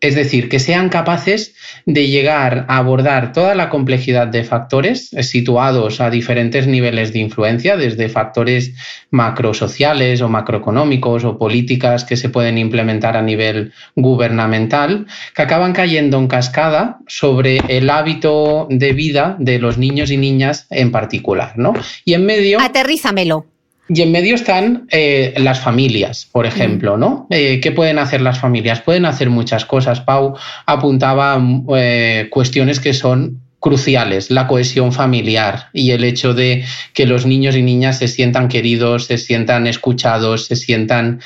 [0.02, 6.00] es decir, que sean capaces de llegar a abordar toda la complejidad de factores situados
[6.00, 8.74] a diferentes niveles de influencia, desde factores
[9.12, 16.18] macrosociales o macroeconómicos o políticas que se pueden implementar a nivel gubernamental, que acaban cayendo
[16.18, 21.54] en cascada sobre el hábito de vida de los niños y niñas en particular.
[21.58, 21.74] ¿no?
[22.06, 22.60] Y en medio...
[22.62, 23.46] Aterrízamelo.
[23.92, 27.26] Y en medio están eh, las familias, por ejemplo, ¿no?
[27.32, 28.82] Eh, ¿Qué pueden hacer las familias?
[28.82, 30.00] Pueden hacer muchas cosas.
[30.00, 30.36] Pau
[30.68, 31.42] apuntaba
[31.76, 37.58] eh, cuestiones que son cruciales, la cohesión familiar y el hecho de que los niños
[37.58, 41.20] y niñas se sientan queridos, se sientan escuchados, se sientan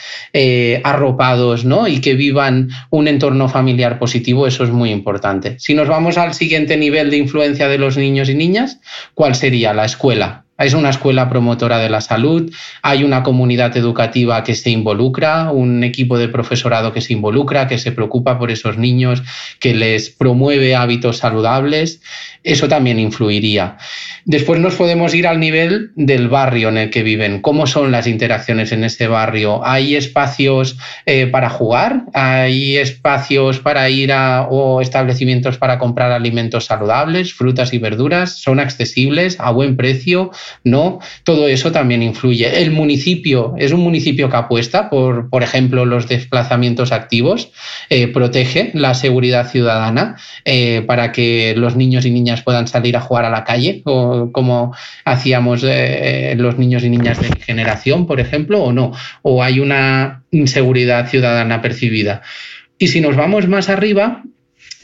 [0.83, 1.87] arropados, ¿no?
[1.87, 5.57] Y que vivan un entorno familiar positivo, eso es muy importante.
[5.59, 8.79] Si nos vamos al siguiente nivel de influencia de los niños y niñas,
[9.13, 10.42] ¿cuál sería la escuela?
[10.59, 15.83] Es una escuela promotora de la salud, hay una comunidad educativa que se involucra, un
[15.83, 19.23] equipo de profesorado que se involucra, que se preocupa por esos niños,
[19.59, 22.01] que les promueve hábitos saludables.
[22.43, 23.77] Eso también influiría.
[24.25, 27.41] Después nos podemos ir al nivel del barrio en el que viven.
[27.41, 29.65] ¿Cómo son las interacciones en ese barrio?
[29.65, 32.03] ¿Hay espacios eh, para jugar?
[32.13, 38.37] ¿Hay espacios para ir a o establecimientos para comprar alimentos saludables, frutas y verduras?
[38.37, 40.31] ¿Son accesibles a buen precio?
[40.63, 40.99] ¿No?
[41.23, 42.61] Todo eso también influye.
[42.61, 47.51] El municipio es un municipio que apuesta por, por ejemplo, los desplazamientos activos,
[47.89, 53.01] eh, protege la seguridad ciudadana eh, para que los niños y niñas puedan salir a
[53.01, 54.75] jugar a la calle, o, como
[55.05, 59.59] hacíamos eh, los niños y niñas de mi generación, por ejemplo, o no, o hay
[59.59, 62.21] una inseguridad ciudadana percibida.
[62.77, 64.23] Y si nos vamos más arriba,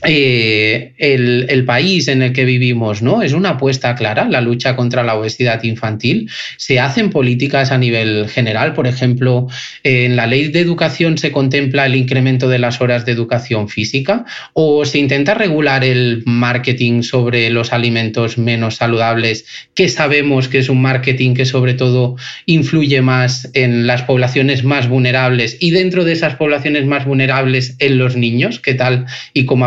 [0.04, 3.22] eh, el, país en el que vivimos, ¿no?
[3.22, 6.30] Es una apuesta clara la lucha contra la obesidad infantil.
[6.58, 9.48] Se hacen políticas a nivel general, por ejemplo,
[9.84, 14.26] en la ley de educación se contempla el incremento de las horas de educación física
[14.54, 20.70] o se intenta regular el marketing sobre los alimentos menos saludables, que sabemos que es
[20.70, 26.14] un marketing que sobre todo influye más en las poblaciones más vulnerables y dentro de
[26.14, 29.06] esas poblaciones más vulnerables en los niños, ¿qué tal?
[29.34, 29.66] Y como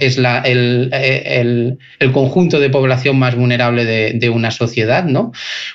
[0.00, 1.78] es la, el,
[2.12, 5.32] conjunto de población más vulnerable de, una sociedad, ¿no?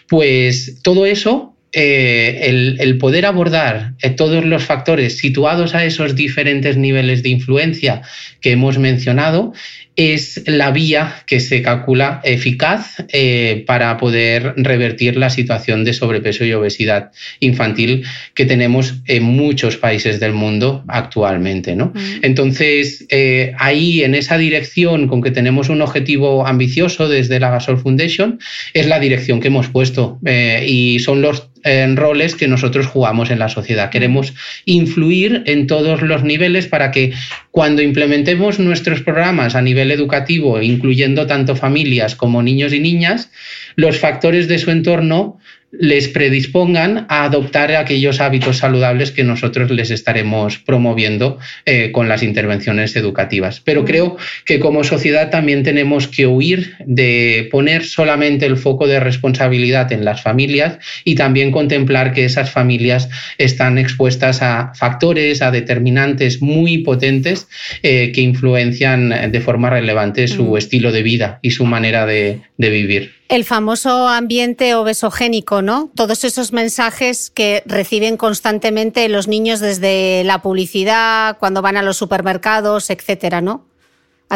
[0.08, 6.78] Pues todo eso eh, el, poder abordar eh, todos los factores situados a esos diferentes
[6.78, 8.04] niveles de influencia
[8.42, 9.54] que hemos mencionado
[9.96, 16.46] es la vía que se calcula eficaz eh, para poder revertir la situación de sobrepeso
[16.46, 18.04] y obesidad infantil
[18.34, 21.76] que tenemos en muchos países del mundo actualmente.
[21.76, 21.88] ¿no?
[21.94, 22.20] Mm.
[22.24, 27.80] Entonces, eh, ahí en esa dirección con que tenemos un objetivo ambicioso desde la Gasol
[27.80, 28.40] Foundation,
[28.74, 33.32] es la dirección que hemos puesto eh, y son los en roles que nosotros jugamos
[33.32, 33.90] en la sociedad.
[33.90, 34.34] Queremos
[34.66, 37.14] influir en todos los niveles para que
[37.52, 43.32] cuando implementemos nuestros programas a nivel educativo, incluyendo tanto familias como niños y niñas,
[43.76, 45.40] los factores de su entorno
[45.80, 52.22] les predispongan a adoptar aquellos hábitos saludables que nosotros les estaremos promoviendo eh, con las
[52.22, 53.60] intervenciones educativas.
[53.60, 59.00] Pero creo que como sociedad también tenemos que huir de poner solamente el foco de
[59.00, 63.10] responsabilidad en las familias y también contemplar que esas familias
[63.40, 67.48] están expuestas a factores, a determinantes muy potentes
[67.82, 73.23] eh, que influencian de forma relevante su estilo de vida y su manera de vivir.
[73.30, 75.90] El famoso ambiente obesogénico, ¿no?
[75.96, 81.98] Todos esos mensajes que reciben constantemente los niños desde la publicidad, cuando van a los
[81.98, 83.66] supermercados, etcétera, ¿no?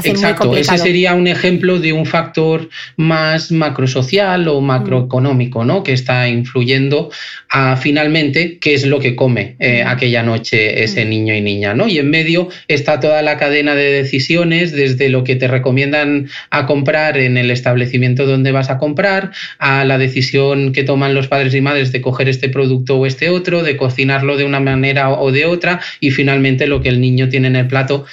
[0.04, 5.84] Exacto, ese sería un ejemplo de un factor más macrosocial o macroeconómico, ¿no?
[5.84, 7.10] Que está influyendo
[7.50, 11.88] a finalmente qué es lo que come eh, aquella noche ese niño y niña, ¿no?
[11.88, 16.66] Y en medio está toda la cadena de decisiones, desde lo que te recomiendan a
[16.66, 21.54] comprar en el establecimiento donde vas a comprar, a la decisión que toman los padres
[21.54, 25.32] y madres de coger este producto o este otro, de cocinarlo de una manera o
[25.32, 28.06] de otra, y finalmente lo que el niño tiene en el plato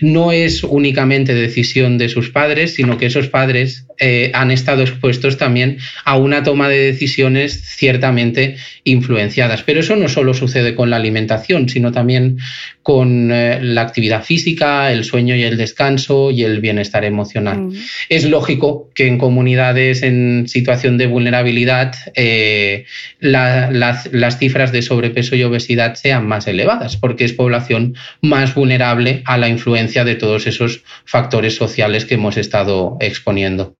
[0.00, 5.38] no es únicamente decisión de sus padres, sino que esos padres eh, han estado expuestos
[5.38, 9.64] también a una toma de decisiones ciertamente influenciadas.
[9.64, 12.38] Pero eso no solo sucede con la alimentación, sino también
[12.82, 17.62] con eh, la actividad física, el sueño y el descanso y el bienestar emocional.
[17.62, 17.72] Mm.
[18.08, 22.86] Es lógico que en comunidades en situación de vulnerabilidad eh,
[23.18, 29.22] las, las cifras de sobrepeso y obesidad sean más elevadas, porque es población más vulnerable
[29.24, 33.74] a la influencia de todos esos factores sociales que hemos estado exponiendo.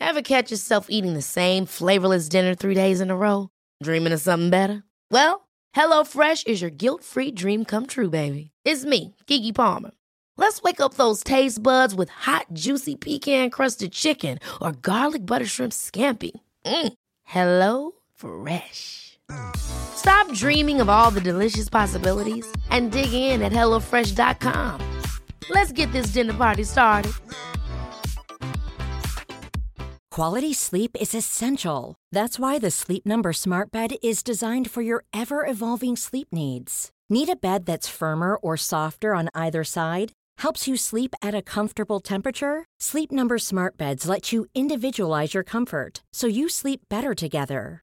[0.00, 3.50] Ever catch yourself eating the same flavorless dinner three days in a row?
[3.82, 4.82] Dreaming of something better?
[5.10, 8.50] Well, HelloFresh is your guilt-free dream come true, baby.
[8.64, 9.90] It's me, Kiki Palmer.
[10.36, 15.72] Let's wake up those taste buds with hot, juicy pecan-crusted chicken or garlic butter shrimp
[15.72, 16.30] scampi.
[16.64, 16.92] Mm.
[17.24, 19.17] Hello Fresh.
[19.98, 24.80] Stop dreaming of all the delicious possibilities and dig in at HelloFresh.com.
[25.50, 27.12] Let's get this dinner party started.
[30.10, 31.94] Quality sleep is essential.
[32.10, 36.90] That's why the Sleep Number Smart Bed is designed for your ever evolving sleep needs.
[37.08, 40.12] Need a bed that's firmer or softer on either side?
[40.38, 42.64] Helps you sleep at a comfortable temperature?
[42.80, 47.82] Sleep Number Smart Beds let you individualize your comfort so you sleep better together.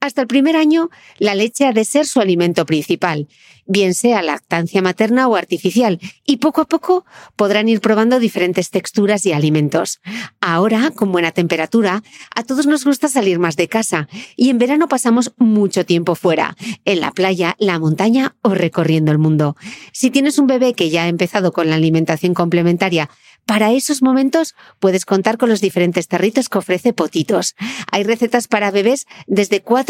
[0.00, 3.28] Hasta el primer año, la leche ha de ser su alimento principal,
[3.66, 7.04] bien sea lactancia materna o artificial, y poco a poco
[7.36, 10.00] podrán ir probando diferentes texturas y alimentos.
[10.40, 12.02] Ahora, con buena temperatura,
[12.34, 16.56] a todos nos gusta salir más de casa, y en verano pasamos mucho tiempo fuera,
[16.86, 19.54] en la playa, la montaña o recorriendo el mundo.
[19.92, 23.10] Si tienes un bebé que ya ha empezado con la alimentación complementaria,
[23.46, 27.56] para esos momentos puedes contar con los diferentes tarritos que ofrece Potitos.
[27.90, 29.89] Hay recetas para bebés desde 4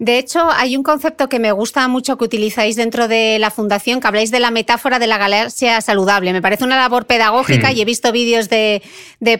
[0.00, 4.00] De hecho, hay un concepto que me gusta mucho que utilizáis dentro de la fundación,
[4.00, 6.32] que habláis de la metáfora de la galaxia saludable.
[6.32, 7.76] Me parece una labor pedagógica mm.
[7.76, 8.80] y he visto vídeos de,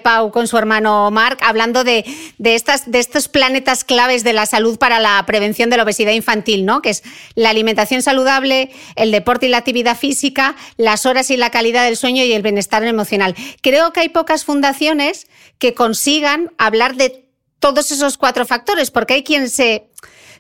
[0.05, 2.05] Pau con su hermano Mark hablando de,
[2.45, 6.67] estas, de estos planetas claves de la salud para la prevención de la obesidad infantil,
[6.67, 6.83] ¿no?
[6.83, 7.05] Que es
[7.35, 11.97] la alimentación saludable, el deporte y la actividad física, las horas y la calidad del
[11.97, 13.35] sueño y el bienestar emocional.
[13.63, 15.27] Creo que hay pocas fundaciones
[15.59, 17.31] que consigan hablar de
[17.61, 19.90] todos esos cuatro factores, porque hay quien se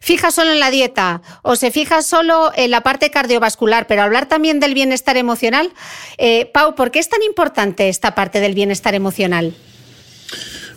[0.00, 4.26] fija solo en la dieta o se fija solo en la parte cardiovascular, pero hablar
[4.26, 5.70] también del bienestar emocional.
[6.18, 9.54] Eh, Pau, ¿por qué es tan importante esta parte del bienestar emocional?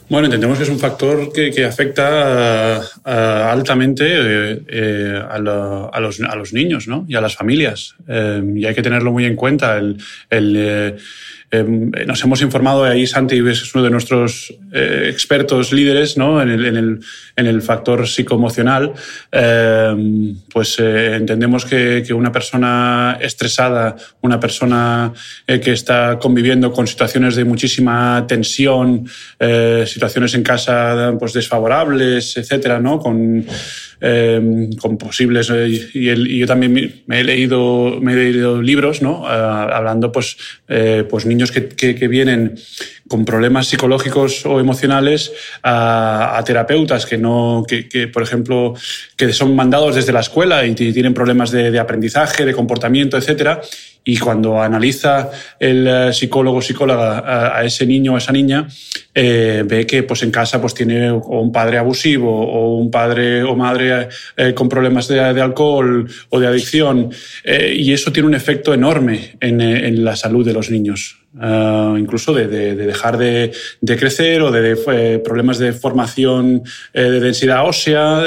[0.09, 7.15] Bueno, entendemos que es un factor que, afecta altamente eh, eh, a, los, niños y
[7.15, 7.95] a las familias.
[8.07, 9.81] y hay que tenerlo muy en cuenta.
[11.53, 16.41] Em, nos hemos informado, ahí Santi es uno de nuestros eh, expertos líderes ¿no?
[16.41, 16.99] en, el, en, el,
[17.35, 18.91] en, el, factor psicoemocional,
[19.31, 25.13] em, pues eh, entendemos que, que, una persona estresada, una persona
[25.45, 29.07] eh, que está conviviendo con situaciones de muchísima tensión,
[29.85, 32.99] situaciones en casa pues, desfavorables, etcétera, ¿no?
[34.01, 35.49] Em, con posibles.
[35.49, 39.25] Eh, y, yo también me he leído, me he leído libros, ¿no?
[39.25, 40.35] Ah, hablando, pues,
[40.67, 42.55] eh, pues niños que, que, vienen
[43.07, 45.31] con problemas psicológicos o emocionales
[45.63, 48.73] a, terapeutas que no, que, que, por ejemplo,
[49.15, 53.61] que son mandados desde la escuela y tienen problemas de, de aprendizaje, de comportamiento, etcétera
[54.05, 55.29] y cuando analiza
[55.59, 58.67] el eh, psicólogo o psicóloga a, ese niño o a esa niña,
[59.13, 63.55] eh, ve que pues, en casa pues, tiene un padre abusivo o un padre o
[63.55, 67.11] madre eh, con problemas de, alcohol o de adicción.
[67.45, 71.22] y eso tiene un efecto enorme en, en la salud de los niños.
[71.35, 76.61] Uh, incluso de, de, de, dejar de, de crecer o de, eh, problemas de formación
[76.93, 78.21] eh, de densidad ósea,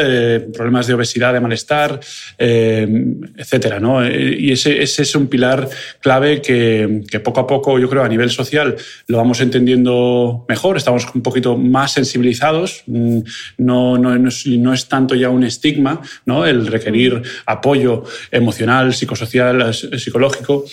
[0.53, 2.01] problemas de obesidad, de malestar,
[2.37, 4.05] eh, etcétera, ¿no?
[4.05, 5.69] Y ese, ese, es un pilar
[6.01, 8.75] clave que, que, poco a poco, yo creo, a nivel social
[9.07, 13.21] lo vamos entendiendo mejor, estamos un poquito más sensibilizados, mm,
[13.59, 16.45] no, no, no, es, no es tanto ya un estigma, ¿no?
[16.45, 18.03] El requerir apoyo
[18.33, 20.65] emocional, psicosocial, psicológico.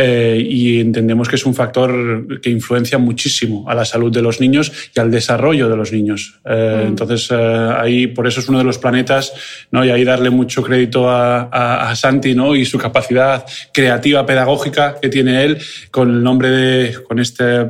[0.00, 4.40] Eh, y entendemos que es un factor que influencia muchísimo a la salud de los
[4.40, 6.38] niños y al desarrollo de los niños.
[6.44, 6.86] Eh, mm.
[6.86, 9.32] Entonces, eh, ahí por eso es uno de los planetas,
[9.72, 9.84] ¿no?
[9.84, 12.54] y ahí darle mucho crédito a, a, Santi ¿no?
[12.54, 15.58] y su capacidad creativa, pedagógica que tiene él
[15.90, 17.66] con el nombre de, con este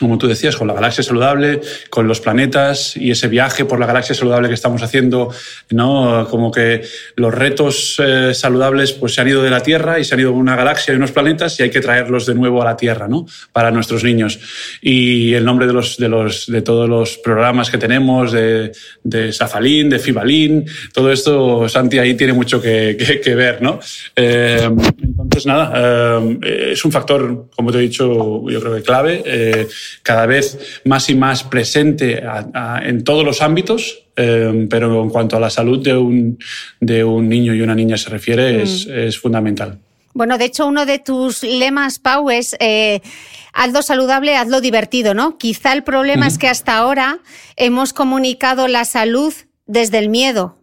[0.00, 3.86] como tú decías, con la galaxia saludable, con los planetas y ese viaje por la
[3.86, 5.30] galaxia saludable que estamos haciendo,
[5.70, 6.26] ¿no?
[6.30, 6.82] Como que
[7.16, 10.30] los retos eh, saludables pues, se han ido de la Tierra y se han ido
[10.30, 13.08] a una galaxia y unos planetas y hay que traerlos de nuevo a la Tierra,
[13.08, 13.26] ¿no?
[13.52, 14.40] Para nuestros niños.
[14.80, 18.72] Y el nombre de, los, de, los, de todos los programas que tenemos, de,
[19.02, 23.80] de Safalín, de Fibalín, todo esto, Santi, ahí tiene mucho que, que, ver, ¿no?
[24.16, 24.66] Eh,
[25.02, 29.22] entonces, nada, eh, es un factor, como te he dicho, yo creo que clave
[30.02, 32.22] cada vez más y más presente
[32.82, 36.38] en todos los ámbitos, eh, pero en cuanto a la salud de un,
[36.80, 38.62] de un niño y una niña se refiere, mm.
[38.62, 39.78] es, fundamental.
[40.12, 43.00] Bueno, de hecho, uno de tus lemas, Pau, es eh,
[43.52, 45.38] hazlo saludable, hazlo divertido, ¿no?
[45.38, 47.20] Quizá el problema es que hasta ahora
[47.56, 49.32] hemos comunicado la salud
[49.66, 50.56] desde el miedo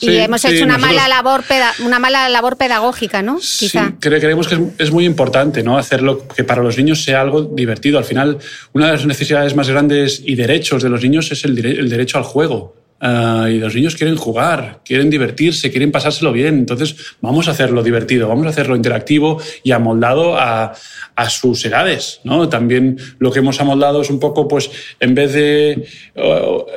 [0.00, 1.42] y hemos hecho una, mala labor
[1.84, 3.38] una mala labor pedagógica, ¿no?
[3.38, 3.88] Quizá.
[3.88, 5.78] Sí, creemos que es, muy importante ¿no?
[5.78, 7.98] hacerlo que para los niños sea algo divertido.
[7.98, 8.38] Al final,
[8.72, 11.54] una de las necesidades más grandes y derechos de los niños es el,
[11.88, 12.74] derecho al juego.
[12.98, 16.58] Ah, y los niños quieren jugar, quieren divertirse, quieren pasárselo bien.
[16.58, 20.74] Entonces, vamos a hacerlo divertido, vamos a hacerlo interactivo y amoldado a,
[21.14, 22.20] a sus edades.
[22.24, 22.48] ¿no?
[22.48, 25.86] También lo que hemos amoldado es un poco, pues, en vez de,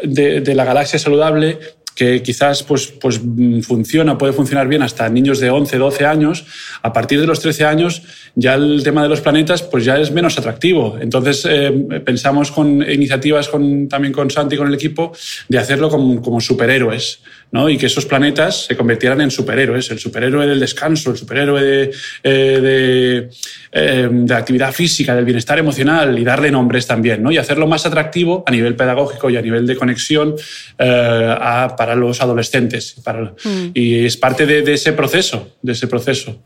[0.03, 1.57] de, de la galaxia saludable,
[1.99, 6.45] que quizás pues, pues mm, funciona, puede funcionar bien hasta niños de 11, 12 años,
[6.81, 8.03] a partir de los 13 años
[8.35, 10.97] ya el tema de los planetas pues ya es menos atractivo.
[11.01, 11.71] Entonces eh,
[12.05, 15.11] pensamos con iniciativas con, también con Santi y con el equipo
[15.49, 17.19] de hacerlo como, como superhéroes.
[17.51, 17.69] ¿No?
[17.69, 21.91] y que esos planetas se convirtieran en superhéroes, el superhéroe del descanso, el superhéroe de,
[22.23, 23.29] eh, de,
[23.71, 27.31] eh, de, actividad física, del bienestar emocional y darle nombres también, ¿no?
[27.31, 30.35] y hacerlo más atractivo a nivel pedagógico y a nivel de conexión
[30.77, 32.95] a, para los adolescentes.
[33.03, 33.71] Para, mm.
[33.73, 36.41] Y es parte de, de ese proceso, de ese proceso.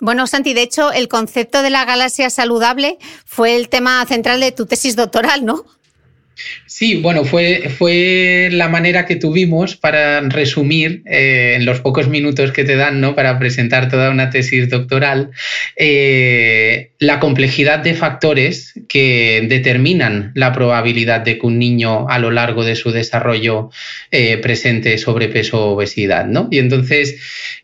[0.00, 4.50] Bueno, Santi, de hecho, el concepto de la galaxia saludable fue el tema central de
[4.50, 5.66] tu tesis doctoral, ¿no?
[6.66, 12.52] Sí, bueno, fue, fue la manera que tuvimos para resumir eh, en los pocos minutos
[12.52, 13.14] que te dan, ¿no?
[13.14, 15.30] Para presentar toda una tesis doctoral,
[15.76, 22.30] eh, la complejidad de factores que determinan la probabilidad de que un niño a lo
[22.30, 23.70] largo de su desarrollo
[24.10, 26.48] eh, presente sobrepeso o obesidad, ¿no?
[26.50, 27.16] Y entonces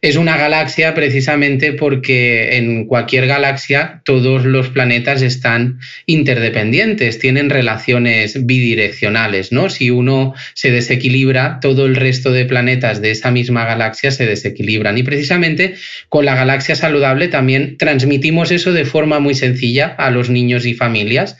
[0.02, 8.44] es una galaxia precisamente porque en cualquier galaxia todos los planetas están interdependientes, tienen relaciones
[8.46, 9.70] bidireccionales direccionales, ¿no?
[9.70, 14.98] Si uno se desequilibra, todo el resto de planetas de esa misma galaxia se desequilibran.
[14.98, 15.76] Y precisamente
[16.08, 20.74] con la galaxia saludable también transmitimos eso de forma muy sencilla a los niños y
[20.74, 21.36] familias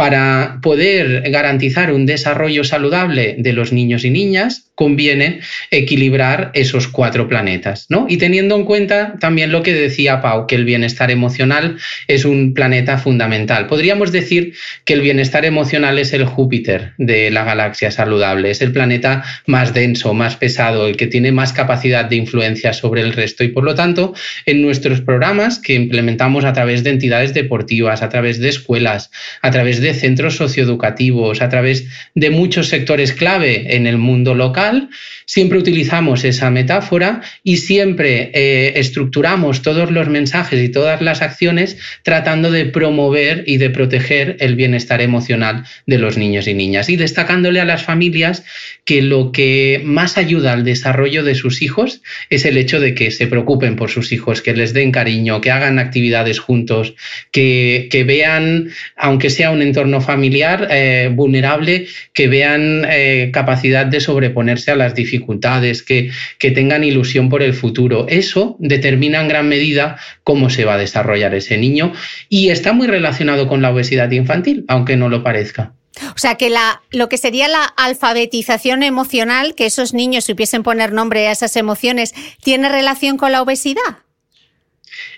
[0.00, 5.40] para poder garantizar un desarrollo saludable de los niños y niñas conviene
[5.70, 8.06] equilibrar esos cuatro planetas, ¿no?
[8.08, 11.76] Y teniendo en cuenta también lo que decía Pau, que el bienestar emocional
[12.08, 13.66] es un planeta fundamental.
[13.66, 14.54] Podríamos decir
[14.86, 19.74] que el bienestar emocional es el Júpiter de la galaxia saludable, es el planeta más
[19.74, 23.64] denso, más pesado, el que tiene más capacidad de influencia sobre el resto y por
[23.64, 24.14] lo tanto
[24.46, 29.10] en nuestros programas que implementamos a través de entidades deportivas, a través de escuelas,
[29.42, 34.90] a través de centros socioeducativos, a través de muchos sectores clave en el mundo local,
[35.26, 41.78] siempre utilizamos esa metáfora y siempre eh, estructuramos todos los mensajes y todas las acciones
[42.02, 46.88] tratando de promover y de proteger el bienestar emocional de los niños y niñas.
[46.88, 48.44] Y destacándole a las familias
[48.84, 53.10] que lo que más ayuda al desarrollo de sus hijos es el hecho de que
[53.10, 56.94] se preocupen por sus hijos, que les den cariño, que hagan actividades juntos,
[57.30, 64.70] que, vean, aunque sea un entorno familiar eh, vulnerable, que vean eh, capacidad de sobreponerse
[64.70, 68.06] a las dificultades, que, que tengan ilusión por el futuro.
[68.08, 71.92] Eso determina en gran medida cómo se va a desarrollar ese niño
[72.28, 75.72] y está muy relacionado con la obesidad infantil, aunque no lo parezca.
[76.14, 80.92] O sea que la, lo que sería la alfabetización emocional, que esos niños supiesen poner
[80.92, 83.98] nombre a esas emociones, ¿tiene relación con la obesidad?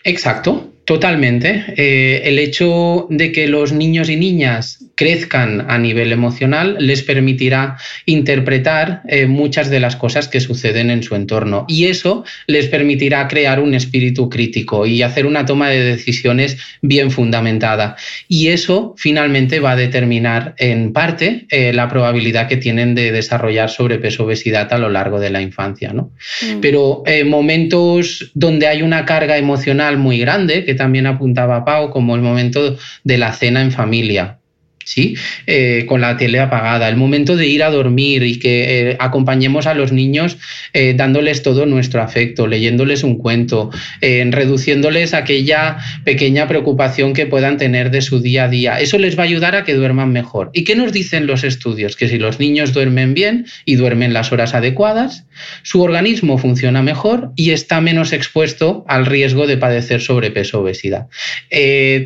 [0.05, 1.65] Exacto, Totalmente.
[1.77, 7.77] Eh, el hecho de que los niños y niñas crezcan a nivel emocional les permitirá
[8.05, 13.29] interpretar eh, muchas de las cosas que suceden en su entorno y eso les permitirá
[13.29, 17.95] crear un espíritu crítico y hacer una toma de decisiones bien fundamentada.
[18.27, 23.71] Y eso finalmente va a determinar en parte eh, la probabilidad que tienen de desarrollar
[23.71, 25.93] sobrepeso obesidad a lo largo de la infancia.
[25.93, 26.11] ¿no?
[26.43, 26.61] Mm.
[26.61, 32.77] Pero momentos donde hay una carga emocional muy grande, también apuntaba Pau, como el momento
[33.05, 34.39] de la cena en familia.
[34.85, 35.17] ¿Sí?
[35.47, 39.67] Eh, con la tele apagada, el momento de ir a dormir y que eh, acompañemos
[39.67, 40.39] a los niños
[40.73, 43.71] eh, dándoles todo nuestro afecto, leyéndoles un cuento,
[44.01, 48.81] reduciéndoles aquella pequeña preocupación que puedan tener de su día a día.
[48.81, 50.51] Eso les va a ayudar a que duerman mejor.
[50.53, 51.97] ¿Y qué nos dicen los estudios?
[51.97, 55.25] Que si los niños duermen bien y duermen las horas adecuadas,
[55.63, 61.07] su organismo funciona mejor y está menos expuesto al riesgo de padecer sobrepeso o obesidad.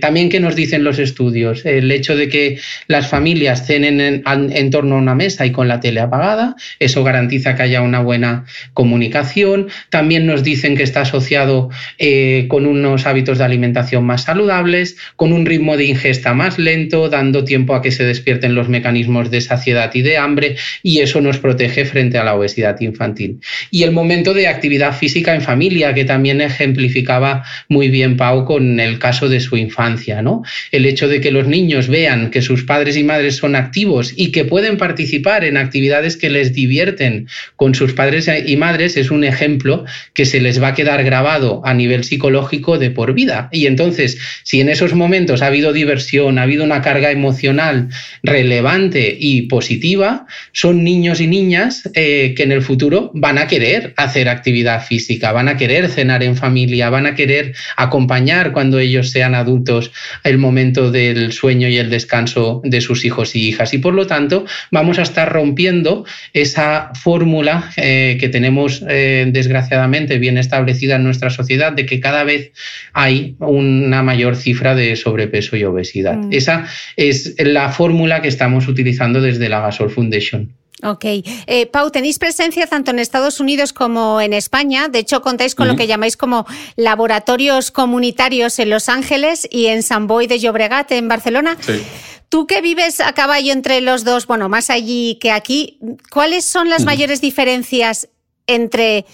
[0.00, 1.64] también, ¿qué nos dicen los estudios?
[1.64, 5.80] El hecho de que las familias cenen en, torno a una mesa y con la
[5.80, 6.56] tele apagada.
[6.78, 8.44] Eso garantiza que haya una buena
[8.74, 9.68] comunicación.
[9.90, 15.32] También nos dicen que está asociado eh, con unos hábitos de alimentación más saludables, con
[15.32, 19.40] un ritmo de ingesta más lento, dando tiempo a que se despierten los mecanismos de
[19.40, 23.40] saciedad y de hambre, y eso nos protege frente a la obesidad infantil.
[23.70, 28.80] Y el momento de actividad física en familia, que también ejemplificaba muy bien Pau con
[28.80, 30.42] el caso de su infancia, ¿no?
[30.72, 34.32] El hecho de que los niños vean que sus padres y madres son activos y
[34.32, 39.24] que pueden participar en actividades que les divierten con sus padres y madres es un
[39.24, 39.84] ejemplo
[40.14, 43.48] que se les va a quedar grabado a nivel psicológico de por vida.
[43.52, 47.88] Y entonces, si en esos momentos ha habido diversión, ha habido una carga emocional
[48.22, 53.94] relevante y positiva, son niños y niñas eh, que en el futuro van a querer
[53.96, 59.10] hacer actividad física, van a querer cenar en familia, van a querer acompañar cuando ellos
[59.10, 59.92] sean adultos
[60.24, 63.74] el momento del sueño y el descanso de sus hijos y hijas.
[63.74, 70.18] Y por lo tanto, vamos a estar rompiendo esa fórmula eh, que tenemos eh, desgraciadamente
[70.18, 72.52] bien establecida en nuestra sociedad de que cada vez
[72.92, 76.16] hay una mayor cifra de sobrepeso y obesidad.
[76.16, 76.32] Mm.
[76.32, 76.66] Esa
[76.96, 80.52] es la fórmula que estamos utilizando desde la Gasol Foundation.
[80.82, 81.04] Ok.
[81.46, 84.88] Eh, Pau, tenéis presencia tanto en Estados Unidos como en España.
[84.88, 89.82] De hecho, contáis con lo que llamáis como laboratorios comunitarios en Los Ángeles y en
[89.82, 91.56] San Boy de Llobregat, en Barcelona.
[91.60, 91.82] Sí.
[92.28, 95.78] Tú que vives a caballo entre los dos, bueno, más allí que aquí,
[96.10, 98.08] ¿cuáles son las mayores diferencias
[98.46, 99.06] entre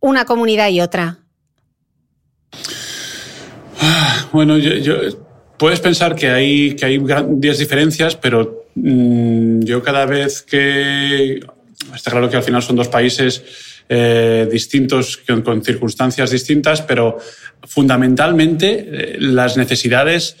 [0.00, 1.18] una comunidad y otra?
[3.80, 4.94] Ah, bueno, yo,
[5.58, 11.40] puedes pensar que hay, que hay grandes diferencias, pero mm, yo cada vez que...
[11.94, 13.42] Está claro que al final son dos países
[13.88, 17.18] eh, distintos, con, circunstancias distintas, pero
[17.62, 20.36] fundamentalmente eh, las necesidades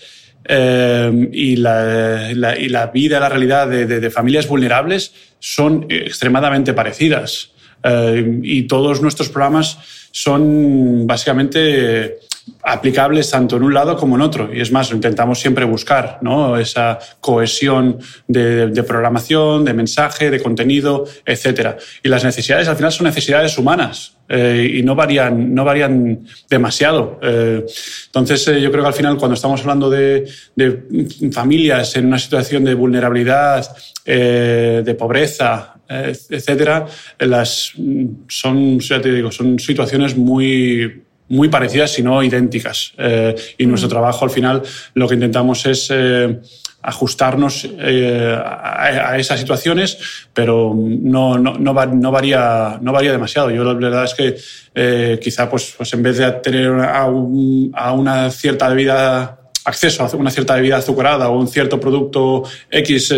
[0.48, 7.50] eh, y, la, y, la, vida, la realidad de, familias vulnerables son extremadamente parecidas.
[7.82, 9.78] Eh, y todos nuestros programas
[10.12, 12.18] son básicamente
[12.66, 14.52] aplicables tanto en un lado como en otro.
[14.52, 16.58] Y es más, intentamos siempre buscar ¿no?
[16.58, 21.76] esa cohesión de, programación, de mensaje, de contenido, etc.
[22.02, 24.14] Y las necesidades al final son necesidades humanas.
[24.28, 27.20] Eh, y no varían, no varían demasiado.
[27.22, 27.64] Eh,
[28.06, 32.18] entonces, eh, yo creo que al final, cuando estamos hablando de, de familias en una
[32.18, 36.86] situación de vulnerabilidad, de pobreza, etcétera,
[37.18, 37.72] las
[38.28, 42.92] son, ya te digo, son situaciones muy muy parecidas, si no idénticas.
[42.98, 44.62] Eh, y nuestro trabajo, al final,
[44.94, 46.40] lo que intentamos es eh,
[46.82, 49.98] ajustarnos eh, a, esas situaciones,
[50.32, 53.50] pero no, no, no, no, varía, no varía demasiado.
[53.50, 58.30] Yo la verdad es que quizá, pues, pues en vez de tener a, a una
[58.30, 63.14] cierta bebida acceso a una cierta bebida azucarada o un cierto producto X,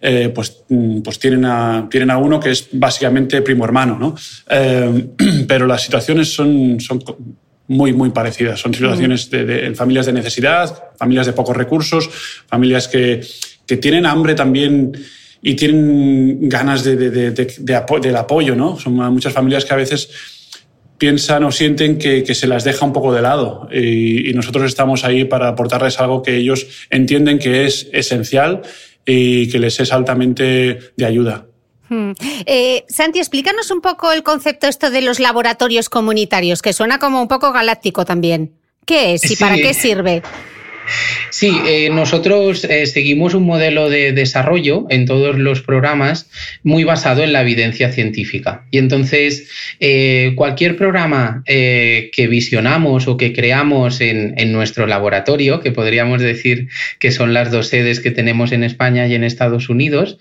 [0.00, 3.98] eh, pues, mm, pues tienen, a, tienen a uno que es básicamente primo hermano.
[3.98, 4.16] ¿no?
[4.50, 5.06] Eh,
[5.48, 7.02] pero las situaciones son, son
[7.68, 8.58] muy, muy parecidas.
[8.58, 12.08] Son situaciones de, en familias de necesidad, familias de pocos recursos,
[12.46, 13.20] familias que,
[13.66, 14.92] que tienen hambre también
[15.42, 18.56] y tienen ganas de, de, del apoyo.
[18.56, 18.78] ¿no?
[18.78, 20.08] Son muchas familias que a veces
[20.98, 24.64] piensan o sienten que, que, se las deja un poco de lado y, y, nosotros
[24.64, 28.62] estamos ahí para aportarles algo que ellos entienden que es esencial
[29.04, 31.46] y que les es altamente de ayuda.
[31.88, 32.12] Hmm.
[32.46, 37.22] Eh, Santi, explícanos un poco el concepto esto de los laboratorios comunitarios, que suena como
[37.22, 38.52] un poco galáctico también.
[38.84, 40.22] ¿Qué es y para qué sirve?
[41.30, 46.30] Sí, eh, nosotros eh, seguimos un modelo de desarrollo en todos los programas
[46.62, 48.64] muy basado en la evidencia científica.
[48.70, 55.72] Y entonces, eh, cualquier programa que visionamos o que creamos en, en, nuestro laboratorio, que
[55.72, 56.68] podríamos decir
[56.98, 60.18] que son las dos sedes que tenemos en España y en Estados Unidos,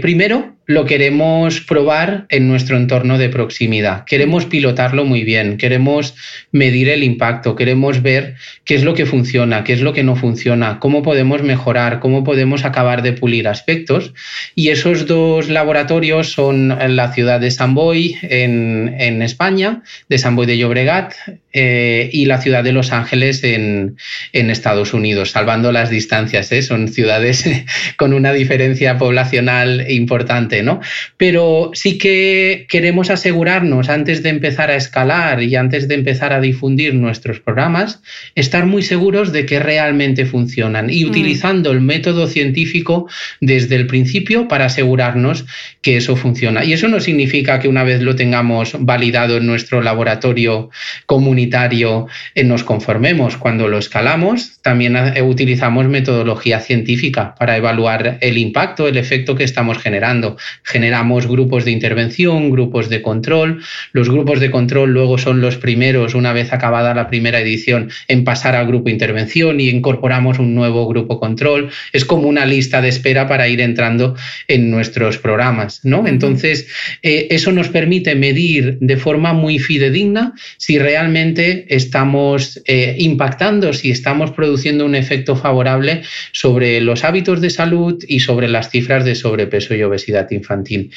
[0.00, 4.04] primero lo queremos probar en nuestro entorno de proximidad.
[4.04, 6.14] Queremos pilotarlo muy bien, queremos
[6.52, 8.34] medir el impacto, queremos ver
[8.66, 12.22] qué es lo que funciona, qué es lo que no funciona, cómo podemos mejorar, cómo
[12.22, 14.12] podemos acabar de pulir aspectos.
[14.54, 20.36] Y esos dos laboratorios son la ciudad de San Boy en, en España, de San
[20.36, 21.14] Boy de Llobregat,
[21.60, 23.96] eh, y la ciudad de Los Ángeles en,
[24.32, 26.52] Estados Unidos, salvando las distancias.
[26.52, 26.62] ¿eh?
[26.62, 27.44] Son ciudades
[27.96, 30.80] con una diferencia poblacional importante, ¿no?
[31.16, 36.40] Pero sí que queremos asegurarnos, antes de empezar a escalar y antes de empezar a
[36.40, 38.02] difundir nuestros programas,
[38.34, 41.08] estar muy seguros de que realmente funcionan y mm.
[41.08, 43.08] utilizando el método científico
[43.40, 45.46] desde el principio para asegurarnos
[45.80, 46.64] que eso funciona.
[46.64, 50.70] Y eso no significa que una vez lo tengamos validado en nuestro laboratorio
[51.06, 53.36] común eh, nos conformemos.
[53.36, 59.44] Cuando lo escalamos, también eh, utilizamos metodología científica para evaluar el impacto, el efecto que
[59.44, 60.36] estamos generando.
[60.62, 63.62] Generamos grupos de intervención, grupos de control.
[63.92, 68.24] Los grupos de control luego son los primeros, una vez acabada la primera edición, en
[68.24, 71.70] pasar al grupo de intervención y incorporamos un nuevo grupo control.
[71.92, 75.84] Es como una lista de espera para ir entrando en nuestros programas.
[75.84, 76.06] ¿no?
[76.06, 76.68] Entonces,
[77.02, 83.90] eh, eso nos permite medir de forma muy fidedigna si realmente estamos eh, impactando, si
[83.90, 89.14] estamos produciendo un efecto favorable sobre los hábitos de salud y sobre las cifras de
[89.14, 90.90] sobrepeso y obesidad infantil.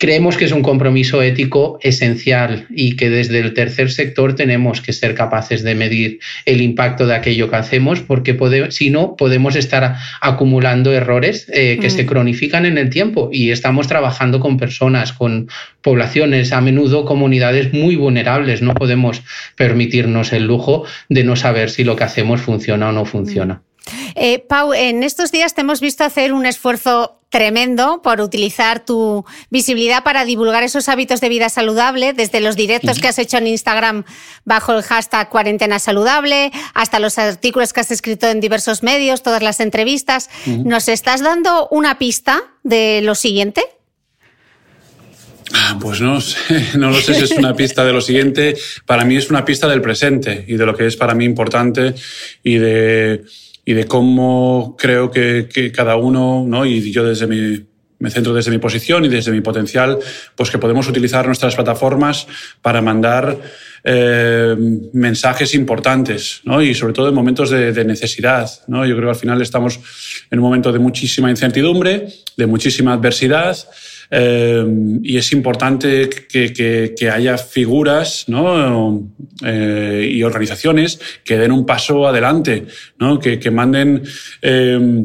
[0.00, 4.94] Creemos que es un compromiso ético esencial y que desde el tercer sector tenemos que
[4.94, 8.34] ser capaces de medir el impacto de aquello que hacemos, porque
[8.70, 12.06] si no, podemos estar acumulando errores eh, que se mm.
[12.06, 15.50] cronifican en el tiempo y estamos trabajando con personas, con
[15.82, 18.62] poblaciones, a menudo comunidades muy vulnerables.
[18.62, 19.22] No podemos
[19.54, 23.60] permitirnos el lujo de no saber si lo que hacemos funciona o no funciona.
[24.14, 29.24] Eh, Pau, en estos días te hemos visto hacer un esfuerzo tremendo por utilizar tu
[29.50, 33.46] visibilidad para divulgar esos hábitos de vida saludable, desde los directos que has hecho en
[33.46, 34.04] Instagram
[34.44, 39.42] bajo el hashtag cuarentena saludable, hasta los artículos que has escrito en diversos medios, todas
[39.42, 40.28] las entrevistas.
[40.46, 43.62] ¿Nos estás dando una pista de lo siguiente?
[45.52, 46.38] Ah, pues no sé,
[46.78, 48.56] no lo sé si es una pista de lo siguiente.
[48.86, 51.94] Para mí es una pista del presente y de lo que es para mí importante
[52.42, 53.24] y de
[53.64, 56.64] y de cómo creo que, que cada uno, ¿no?
[56.66, 57.66] y yo desde mi,
[58.00, 59.98] me centro desde mi posición y desde mi potencial,
[60.34, 62.26] pues que podemos utilizar nuestras plataformas
[62.62, 63.38] para mandar
[63.84, 64.56] eh,
[64.92, 66.62] mensajes importantes, ¿no?
[66.62, 68.50] y sobre todo en momentos de, de, necesidad.
[68.68, 68.86] ¿no?
[68.86, 69.78] Yo creo que al final estamos
[70.30, 73.56] en un momento de muchísima incertidumbre, de muchísima adversidad,
[74.10, 74.64] eh,
[75.02, 78.26] y es importante que, haya figuras
[79.44, 82.66] eh, y organizaciones que den un paso adelante,
[83.22, 84.02] que, manden
[84.42, 85.04] eh,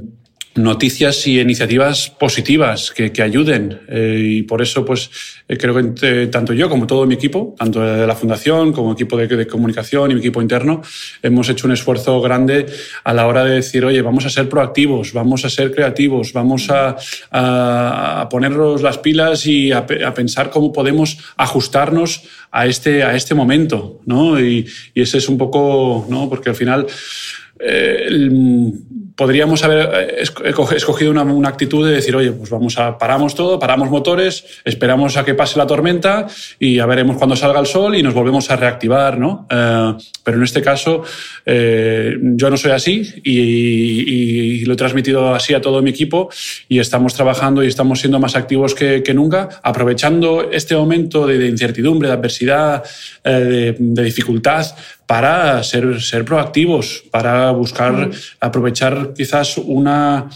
[0.55, 3.81] noticias y iniciativas positivas que, ayuden.
[3.89, 5.09] y por eso, pues,
[5.47, 9.45] creo que tanto yo como todo mi equipo, tanto de la Fundación como equipo de,
[9.47, 10.81] comunicación y mi equipo interno,
[11.21, 12.67] hemos hecho un esfuerzo grande
[13.03, 16.69] a la hora de decir, oye, vamos a ser proactivos, vamos a ser creativos, vamos
[16.69, 16.95] a,
[17.31, 23.99] a ponernos las pilas y a, pensar cómo podemos ajustarnos a este, a este momento,
[24.05, 24.39] ¿no?
[24.39, 26.29] Y, y ese es un poco, ¿no?
[26.29, 26.87] Porque al final
[27.59, 28.71] eh,
[29.15, 30.23] podríamos haber eh,
[30.75, 35.15] escogido una, una, actitud de decir, oye, pues vamos a, paramos todo, paramos motores, esperamos
[35.15, 36.27] a que pase la tormenta
[36.59, 39.47] y ya veremos cuando salga el sol y nos volvemos a reactivar, ¿no?
[39.49, 39.93] Eh,
[40.23, 41.03] pero en este caso,
[41.45, 46.29] yo no soy así y, lo he transmitido así a todo mi equipo
[46.67, 51.47] y estamos trabajando y estamos siendo más activos que, que nunca, aprovechando este momento de,
[51.47, 52.83] incertidumbre, de adversidad,
[53.23, 54.65] de, de dificultad
[55.05, 60.29] para ser, ser proactivos, para buscar aprovechar quizás una,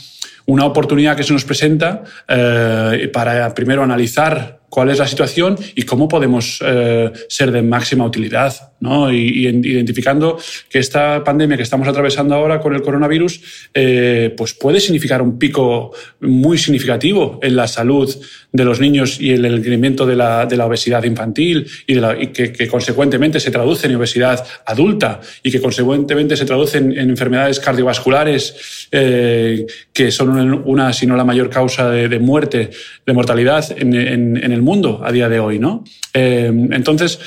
[0.45, 5.83] una oportunidad que se nos presenta eh, para primero analizar cuál es la situación y
[5.83, 9.11] cómo podemos eh, ser de máxima utilidad, ¿no?
[9.11, 10.37] Y, identificando
[10.69, 15.37] que esta pandemia que estamos atravesando ahora con el coronavirus, eh, pues puede significar un
[15.37, 15.91] pico
[16.21, 18.15] muy significativo en la salud
[18.51, 21.95] de los niños y el incremento de la, obesidad infantil y,
[22.27, 28.87] que, consecuentemente se traduce en obesidad adulta y que consecuentemente se traduce en, enfermedades cardiovasculares
[28.91, 30.29] eh, que son
[30.65, 32.69] una, si no la mayor causa de, de muerte,
[33.05, 35.83] de mortalidad en, en, en el mundo a día de hoy, ¿no?
[36.13, 37.19] Eh, entonces,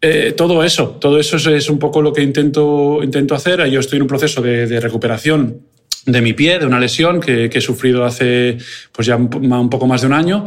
[0.00, 3.64] eh, todo eso, todo eso es, un poco lo que intento, intento hacer.
[3.68, 5.62] Yo estoy en un proceso de, recuperación
[6.06, 8.58] de mi pie, de una lesión que, he sufrido hace
[8.92, 10.44] pues ya un poco más de un año.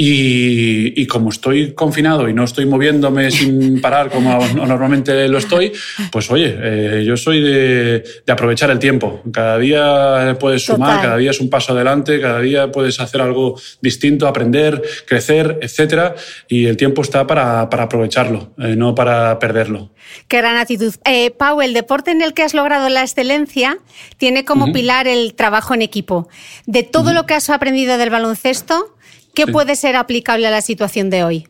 [0.00, 5.72] Y, como estoy confinado y no estoy moviéndome sin parar como normalmente lo estoy,
[6.12, 9.20] pues oye, eh, yo soy de, aprovechar el tiempo.
[9.32, 13.60] Cada día puedes sumar, cada día es un paso adelante, cada día puedes hacer algo
[13.80, 16.14] distinto, aprender, crecer, etcétera.
[16.46, 19.90] Y el tiempo está para, aprovecharlo, eh, no para perderlo.
[20.28, 20.94] Qué gran actitud.
[21.04, 23.78] Eh, Pau, el deporte en el que has logrado la excelencia
[24.16, 26.28] tiene como pilar el trabajo en equipo.
[26.66, 28.94] De todo lo que has aprendido del baloncesto,
[29.38, 31.48] ¿Qué puede ser aplicable a la situación de hoy?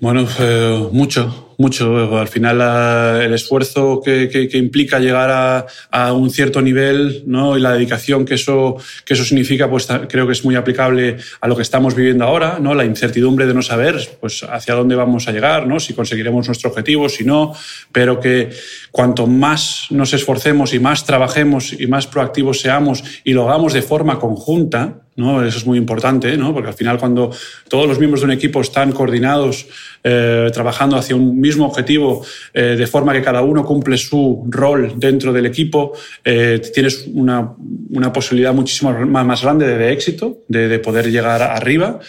[0.00, 2.18] Bueno, eh, mucho, mucho.
[2.18, 7.56] Al final el esfuerzo que, implica llegar a, un cierto nivel ¿no?
[7.56, 11.48] y la dedicación que eso, que eso significa, pues creo que es muy aplicable a
[11.48, 12.74] lo que estamos viviendo ahora, ¿no?
[12.74, 15.80] la incertidumbre de no saber pues, hacia dónde vamos a llegar, ¿no?
[15.80, 17.54] si conseguiremos nuestro objetivo, si no,
[17.92, 18.50] pero que
[18.90, 23.82] cuanto más nos esforcemos y más trabajemos y más proactivos seamos y lo hagamos de
[23.82, 25.42] forma conjunta, ¿no?
[25.44, 26.52] Eso es muy importante, ¿no?
[26.52, 27.30] porque al final cuando
[27.68, 29.66] todos los miembros de un equipo están coordinados,
[30.04, 34.94] eh, trabajando hacia un mismo objetivo, eh, de forma que cada uno cumple su rol
[34.96, 35.92] dentro del equipo,
[36.24, 37.54] eh, tienes una,
[37.90, 42.00] una, posibilidad muchísimo más grande de, éxito, de, poder llegar arriba,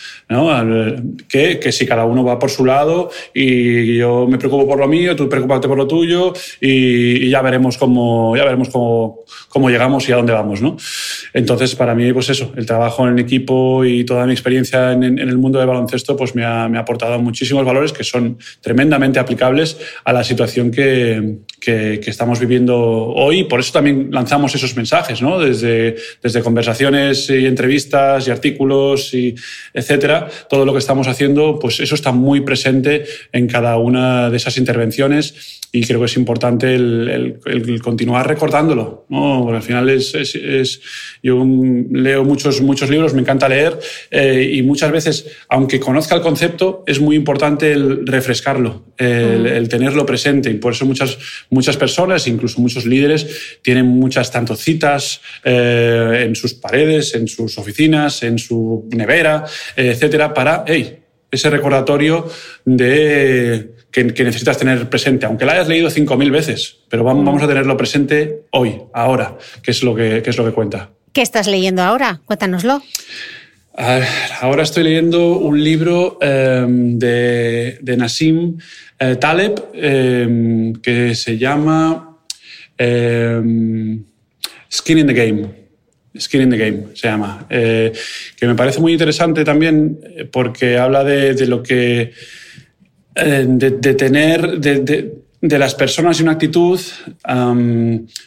[1.28, 4.88] que, que, si cada uno va por su lado y yo me preocupo por lo
[4.88, 10.08] mío, tú preocupate por lo tuyo y, ya veremos cómo, ya veremos cómo, cómo llegamos
[10.08, 10.62] y a dónde vamos.
[10.62, 10.78] ¿no?
[11.34, 15.38] Entonces, para mí, pues eso, el trabajo en equipo y toda mi experiencia en, el
[15.38, 20.24] mundo del baloncesto pues me ha, aportado muchísimos valores que son tremendamente aplicables a la
[20.24, 23.44] situación que, que, estamos viviendo hoy.
[23.44, 25.40] Por eso también lanzamos esos mensajes, ¿no?
[25.40, 29.36] Desde, desde conversaciones y entrevistas y artículos y
[29.74, 30.28] etcétera.
[30.50, 34.58] Todo lo que estamos haciendo, pues eso está muy presente en cada una de esas
[34.58, 39.42] intervenciones y creo que es importante el, el, continuar recordándolo, ¿no?
[39.44, 40.82] Porque al final es, es,
[41.22, 41.46] yo
[41.92, 43.78] leo muchos, muchos libros, me encanta leer
[44.10, 49.70] eh, y muchas veces, aunque conozca el concepto, es muy importante el refrescarlo, el, el
[49.70, 51.18] tenerlo presente y por eso muchas
[51.50, 57.58] muchas personas, incluso muchos líderes, tienen muchas tanto citas eh, en sus paredes, en sus
[57.58, 60.66] oficinas, en su nevera, etcétera, para
[61.30, 62.28] ese recordatorio
[62.66, 67.48] de que, necesitas tener presente, aunque la hayas leído 5.000 veces, pero vamos, vamos, a
[67.48, 70.92] tenerlo presente hoy, ahora, que es lo que, es lo que cuenta.
[71.14, 72.22] ¿Qué estás leyendo ahora?
[72.26, 72.82] Cuéntanoslo.
[74.42, 78.58] Ahora estoy leyendo un libro em, de, de Nassim
[79.00, 82.18] eh, Taleb, em, que se llama
[82.78, 84.04] em,
[84.72, 85.50] Skin in the Game.
[86.20, 87.46] Skin in the Game se llama.
[87.50, 87.94] Eh,
[88.36, 92.12] que me parece muy interesante también eh, porque habla de, lo que.
[93.26, 94.60] De, tener.
[94.60, 96.80] De, las personas y una actitud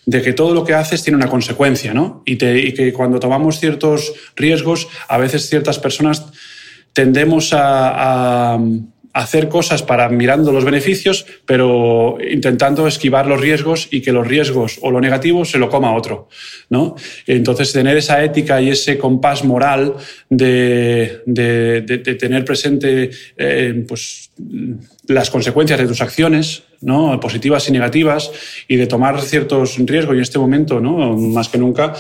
[0.07, 2.23] de que todo lo que haces tiene una consecuencia, ¿no?
[2.25, 6.27] Y, que cuando tomamos ciertos riesgos, a veces ciertas personas
[6.93, 8.59] tendemos a
[9.13, 14.79] hacer cosas para mirando los beneficios, pero intentando esquivar los riesgos y que los riesgos
[14.83, 16.29] o lo negativo se lo coma otro.
[16.69, 16.95] ¿no?
[17.27, 19.95] Entonces, tener esa ética y ese compás moral
[20.29, 21.23] de,
[22.19, 24.31] tener presente eh, pues,
[25.09, 27.19] las consecuencias de tus acciones, ¿no?
[27.19, 28.31] positivas y negativas,
[28.69, 30.15] y de tomar ciertos riesgos.
[30.15, 31.17] Y en este momento, ¿no?
[31.17, 31.95] más que nunca,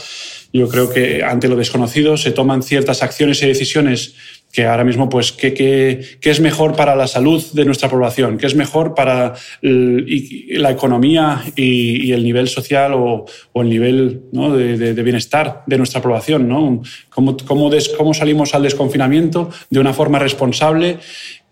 [0.52, 4.14] yo creo que ante lo desconocido se toman ciertas acciones y decisiones
[4.52, 8.36] que ahora mismo, pues, ¿qué, qué, qué es mejor para la salud de nuestra población?
[8.36, 15.62] ¿Qué es mejor para la economía y, el nivel social o, el nivel de, bienestar
[15.66, 16.48] de nuestra población?
[16.48, 16.82] ¿no?
[17.10, 20.98] ¿Cómo, cómo, ¿Cómo salimos al desconfinamiento de una forma responsable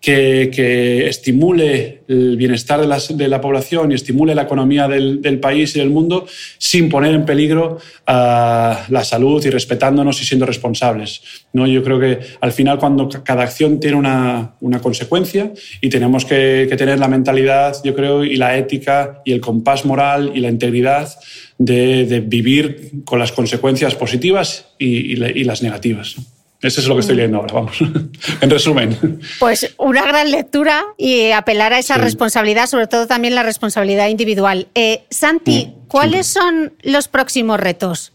[0.01, 5.89] que, estimule el bienestar de, la población y estimule la economía del, país y del
[5.89, 6.25] mundo
[6.57, 7.77] sin poner en peligro
[8.07, 11.21] ah, la salud y respetándonos y siendo responsables.
[11.53, 11.67] ¿no?
[11.67, 16.99] Yo creo que al final cuando cada acción tiene una, consecuencia y tenemos que, tener
[16.99, 21.13] la mentalidad, yo creo, y la ética y el compás moral y la integridad
[21.57, 26.15] de, vivir con las consecuencias positivas y, y las negativas.
[26.61, 27.77] Eso es lo que estoy leyendo ahora, vamos.
[28.41, 29.21] en resumen.
[29.39, 34.67] Pues una gran lectura y apelar a esa responsabilidad, sobre todo también la responsabilidad individual.
[34.75, 38.11] Eh, Santi, mm, ¿cuáles son los próximos retos?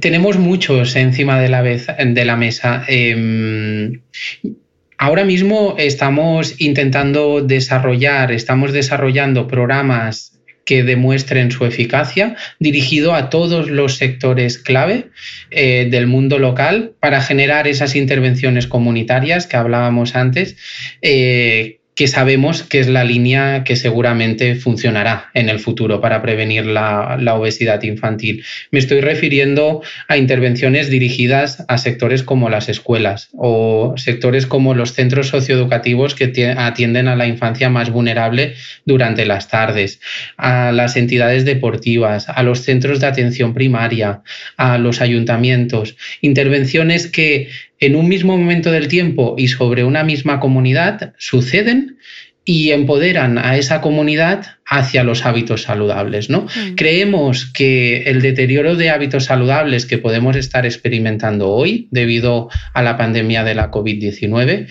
[0.00, 2.84] Tenemos muchos encima de la, vez, de la mesa.
[2.86, 4.02] Em,
[4.96, 13.68] ahora mismo estamos intentando desarrollar, estamos desarrollando programas que demuestren su eficacia, dirigido a todos
[13.68, 15.10] los sectores clave
[15.50, 20.56] eh, del mundo local para generar esas intervenciones comunitarias que hablábamos antes,
[21.02, 26.66] eh, que sabemos que es la línea que seguramente funcionará en el futuro para prevenir
[26.66, 28.44] la, obesidad infantil.
[28.72, 34.94] Me estoy refiriendo a intervenciones dirigidas a sectores como las escuelas o sectores como los
[34.94, 40.00] centros socioeducativos que atienden a la infancia más vulnerable durante las tardes,
[40.36, 44.22] a las entidades deportivas, a los centros de atención primaria,
[44.56, 45.96] a los ayuntamientos.
[46.20, 47.48] Intervenciones que
[47.82, 51.98] en un mismo momento del tiempo y sobre una misma comunidad suceden
[52.44, 56.30] y empoderan a esa comunidad hacia los hábitos saludables.
[56.30, 56.42] ¿no?
[56.42, 56.74] Mm.
[56.76, 62.96] Creemos que el deterioro de hábitos saludables que podemos estar experimentando hoy debido a la
[62.96, 64.68] pandemia de la COVID-19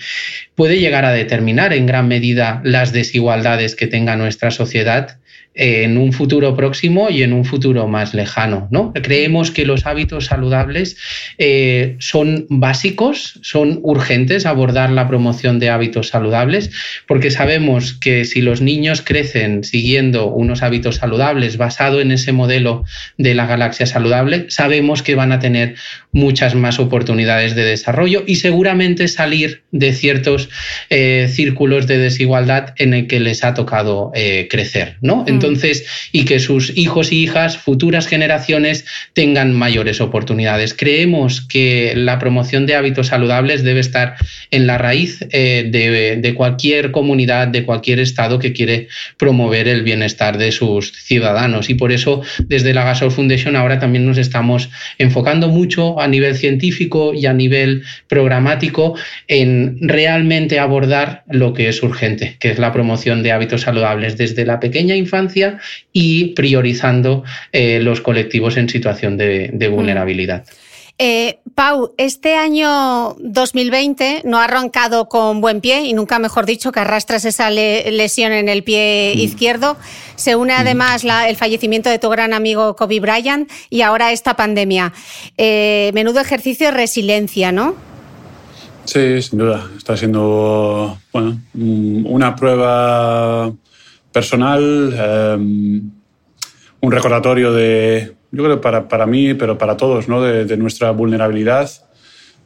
[0.54, 5.18] puede llegar a determinar en gran medida las desigualdades que tenga nuestra sociedad
[5.54, 8.68] en un futuro próximo y en un futuro más lejano.
[8.70, 8.92] ¿no?
[8.94, 10.96] Creemos que los hábitos saludables
[11.38, 16.70] eh, son básicos, son urgentes abordar la promoción de hábitos saludables,
[17.06, 22.84] porque sabemos que si los niños crecen siguiendo unos hábitos saludables basado en ese modelo
[23.18, 25.74] de la galaxia saludable, sabemos que van a tener
[26.12, 30.48] muchas más oportunidades de desarrollo y seguramente salir de ciertos
[30.90, 34.96] eh, círculos de desigualdad en el que les ha tocado eh, crecer.
[35.22, 35.28] Mm.
[35.28, 40.74] Entonces, y que sus hijos y hijas, futuras generaciones, tengan mayores oportunidades.
[40.74, 44.16] Creemos que la promoción de hábitos saludables debe estar
[44.50, 50.38] en la raíz eh, de, cualquier comunidad, de cualquier Estado que quiere promover el bienestar
[50.38, 51.70] de sus ciudadanos.
[51.70, 56.36] Y por eso, desde la Gasol Foundation, ahora también nos estamos enfocando mucho a nivel
[56.36, 58.94] científico y a nivel programático
[59.28, 64.44] en realmente abordar lo que es urgente, que es la promoción de hábitos saludables desde
[64.44, 65.11] la pequeña infancia
[65.92, 69.74] y priorizando eh, los colectivos en situación de, mm.
[69.74, 70.44] vulnerabilidad.
[70.98, 76.70] Eh, Pau, este año 2020 no ha arrancado con buen pie y nunca mejor dicho
[76.70, 79.18] que arrastras esa lesión en el pie mm.
[79.18, 79.76] izquierdo.
[80.16, 80.60] Se une mm.
[80.60, 84.92] además el fallecimiento de tu gran amigo Kobe Bryant y ahora esta pandemia.
[85.36, 87.74] Eh, menudo ejercicio de resiliencia, ¿no?
[88.84, 89.68] Sí, sin duda.
[89.76, 93.52] Está siendo bueno, una prueba
[94.12, 95.90] personal, em,
[96.80, 100.20] un recordatorio de, yo creo para, para mí, pero para todos, ¿no?
[100.22, 101.70] de, nuestra vulnerabilidad,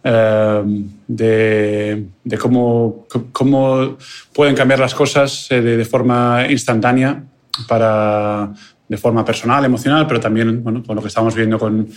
[0.05, 2.07] em, de,
[2.39, 3.97] cómo, cómo
[4.33, 7.25] pueden cambiar las cosas eh, de, forma instantánea
[7.67, 8.53] para,
[8.89, 11.89] de forma personal, emocional, pero también bueno, con lo que estamos viendo con,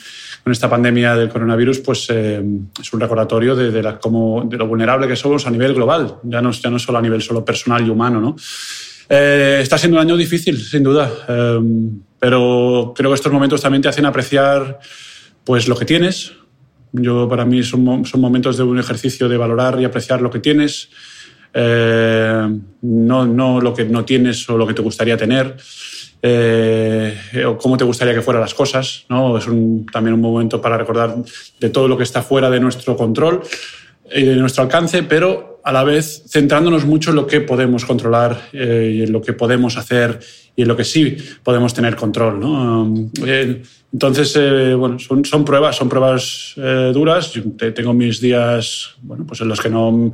[0.44, 5.08] con esta pandemia del coronavirus, pues em, es un recordatorio de, cómo, de lo vulnerable
[5.08, 7.90] que somos a nivel global, ya no, ya no solo a nivel solo personal y
[7.90, 8.20] humano.
[8.20, 8.36] ¿no?
[9.10, 13.82] Eh, está siendo un año difícil, sin duda, em, pero creo que estos momentos también
[13.82, 14.80] te hacen apreciar
[15.44, 16.34] pues, lo que tienes.
[16.92, 20.90] Yo, para mí, son, momentos de un ejercicio de valorar y apreciar lo que tienes,
[21.54, 25.56] eh, no, no lo que no tienes o lo que te gustaría tener.
[26.22, 29.06] Eh, o cómo te gustaría que fueran las cosas.
[29.10, 29.38] ¿no?
[29.38, 29.46] Es
[29.92, 31.16] también un momento para recordar
[31.60, 33.42] de todo lo que está fuera de nuestro control
[34.14, 38.50] y de nuestro alcance, pero a la vez centrándonos mucho en lo que podemos controlar
[38.54, 40.20] eh, y en lo que podemos hacer
[40.56, 42.42] y en lo que sí podemos tener control.
[43.24, 43.62] eh,
[43.94, 46.56] entonces, eh, bueno, son, pruebas, son pruebas
[46.94, 47.32] duras.
[47.34, 47.44] Yo
[47.74, 50.14] tengo mis días bueno, pues en los que no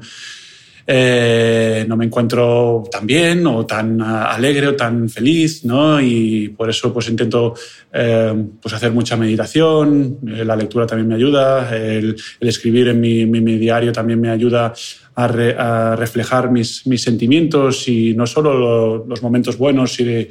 [0.88, 6.00] eh, no me encuentro tan bien o tan alegre o tan feliz, ¿no?
[6.00, 7.56] Y por eso pues intento
[7.92, 13.58] eh, pues hacer mucha meditación, eh, la lectura también me ayuda, el, escribir en mi,
[13.58, 14.74] diario también me ayuda
[15.16, 20.30] a, reflejar mis, sentimientos y no solo los momentos buenos y de,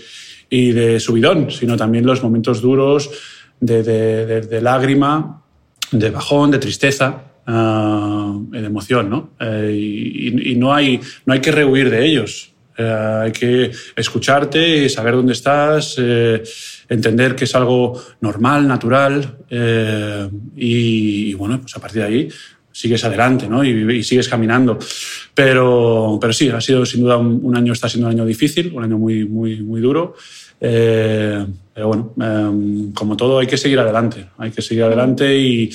[0.50, 3.10] y de subidón, sino también los momentos duros
[3.60, 5.42] de lágrima,
[5.90, 7.33] de bajón, de tristeza.
[7.46, 9.32] Ah, en emoción, ¿no?
[9.38, 12.52] Eh, y, no, hay, no hay que rehuir de ellos.
[12.76, 16.42] Eh, hay que escucharte, saber dónde estás, eh,
[16.88, 19.36] entender que es algo normal, natural,
[20.56, 22.28] y, bueno, pues a partir de ahí
[22.72, 23.62] sigues adelante, ¿no?
[23.62, 24.78] Y, sigues caminando.
[25.34, 28.84] Pero, pero sí, ha sido sin duda un, año, está siendo un año difícil, un
[28.84, 30.16] año muy, muy, muy duro.
[30.58, 34.28] pero bueno, como todo, hay que seguir adelante.
[34.38, 35.70] Hay que seguir adelante y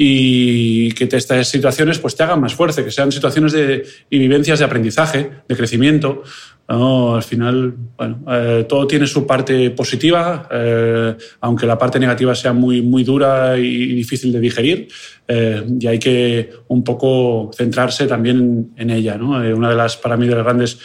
[0.00, 4.60] y que estas situaciones pues, te hagan más fuerte, que sean situaciones de, y vivencias
[4.60, 6.22] de aprendizaje, de crecimiento.
[6.68, 12.52] al final, bueno, eh, todo tiene su parte positiva, eh, aunque la parte negativa sea
[12.52, 14.88] muy, muy dura y difícil de digerir,
[15.26, 19.18] eh, y hay que un poco centrarse también en, ella.
[19.18, 19.30] ¿no?
[19.30, 20.78] una de las, para mí, de las grandes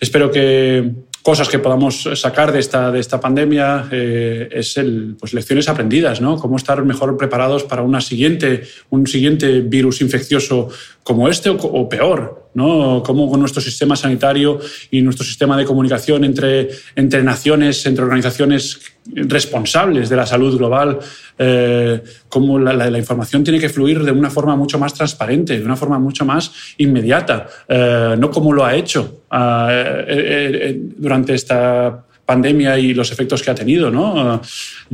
[0.00, 0.92] Espero que,
[1.22, 6.20] cosas que podamos sacar de esta, de esta pandemia eh, es el, pues lecciones aprendidas,
[6.20, 6.36] ¿no?
[6.38, 10.68] Cómo estar mejor preparados para una siguiente, un siguiente virus infeccioso
[11.08, 13.02] como este o, peor, ¿no?
[13.02, 18.78] Cómo con nuestro sistema sanitario y nuestro sistema de comunicación entre, entre naciones, entre organizaciones
[19.06, 20.98] responsables de la salud global,
[21.38, 25.76] eh, cómo la, información tiene que fluir de una forma mucho más transparente, de una
[25.76, 32.92] forma mucho más inmediata, eh, no como lo ha hecho eh, durante esta pandemia y
[32.92, 34.38] los efectos que ha tenido, ¿no?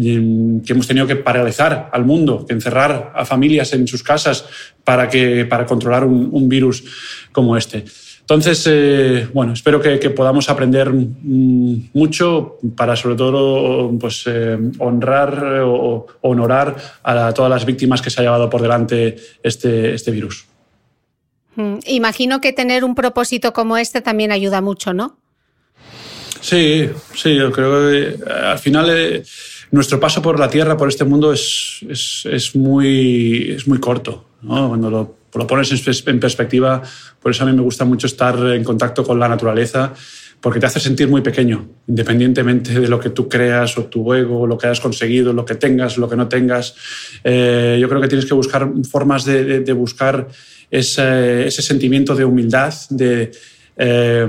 [0.01, 4.45] que hemos tenido que paralizar al mundo, que encerrar a familias en sus casas
[4.85, 6.85] para, que, para controlar un virus
[7.33, 7.85] como este.
[8.25, 15.61] Entonces, eh, bueno, espero que, podamos aprender mm, mucho para sobre todo pues, eh, honrar
[15.63, 20.47] o honorar a todas las víctimas que se ha llevado por delante este, este virus.
[21.57, 25.19] Mm, imagino que tener un propósito como este también ayuda mucho, ¿no?
[26.45, 29.25] Sí, sí, yo creo que eh, al final
[29.71, 34.27] nuestro paso por la Tierra, por este mundo, es, es, muy, es muy corto.
[34.43, 34.69] ¿no?
[34.69, 35.73] Cuando lo lo pones
[36.07, 36.83] en perspectiva,
[37.21, 39.93] por eso a mí me gusta mucho estar en contacto con la naturaleza,
[40.41, 44.47] porque te hace sentir muy pequeño, independientemente de lo que tú creas o tu ego,
[44.47, 46.77] lo que hayas conseguido, lo que tengas, lo que no tengas.
[47.25, 50.29] Eh, yo creo que tienes que buscar formas de, buscar
[50.71, 53.33] ese, sentimiento de humildad, de...
[53.77, 54.29] Eh,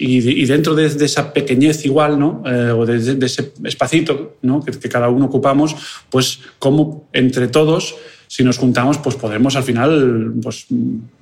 [0.00, 2.42] y, dentro de, esa pequeñez igual, ¿no?
[2.46, 4.64] Eh, o de, ese espacito ¿no?
[4.64, 5.76] que, que, cada uno ocupamos,
[6.08, 7.96] pues cómo entre todos
[8.30, 10.66] si nos juntamos, pues podremos al final pues,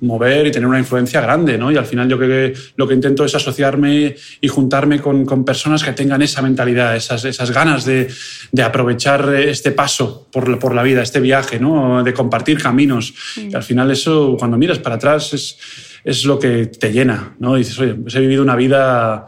[0.01, 1.71] mover y tener una influencia grande, ¿no?
[1.71, 5.43] Y al final yo creo que lo que intento es asociarme y juntarme con, con
[5.43, 8.09] personas que tengan esa mentalidad, esas, esas ganas de,
[8.51, 12.03] de, aprovechar este paso por, por, la vida, este viaje, ¿no?
[12.03, 13.15] De compartir caminos.
[13.37, 15.57] Y al final eso, cuando miras para atrás, es,
[16.03, 17.55] es lo que te llena, ¿no?
[17.55, 19.25] Y dices, oye, pues he vivido una vida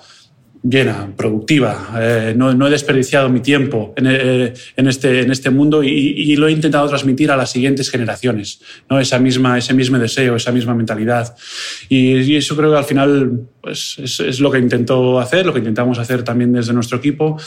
[0.64, 1.90] llena, productiva.
[2.00, 6.52] Eh, no, he desperdiciado mi tiempo en, eh, este, en este mundo y, lo he
[6.52, 8.62] intentado transmitir a las siguientes generaciones.
[8.90, 9.00] ¿no?
[9.00, 11.36] Esa misma, ese mismo deseo, esa misma mentalidad.
[11.90, 16.00] Y, eso creo que al final pues, es, lo que intento hacer, lo que intentamos
[16.00, 17.38] hacer también desde nuestro equipo.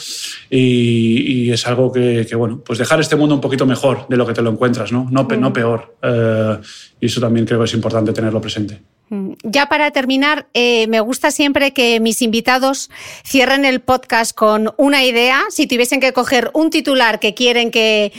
[0.49, 4.33] Y, es algo que, bueno, pues dejar este mundo un poquito mejor de lo que
[4.33, 5.97] te lo encuentras, no, no, no peor.
[6.01, 6.57] Eh,
[6.99, 8.81] y eso también creo que es importante tenerlo presente.
[9.09, 12.89] Mm, ya para terminar, eh, me gusta siempre que mis invitados
[13.23, 15.43] cierren el podcast con una idea.
[15.49, 18.11] Si tuviesen que coger un titular que quieren que,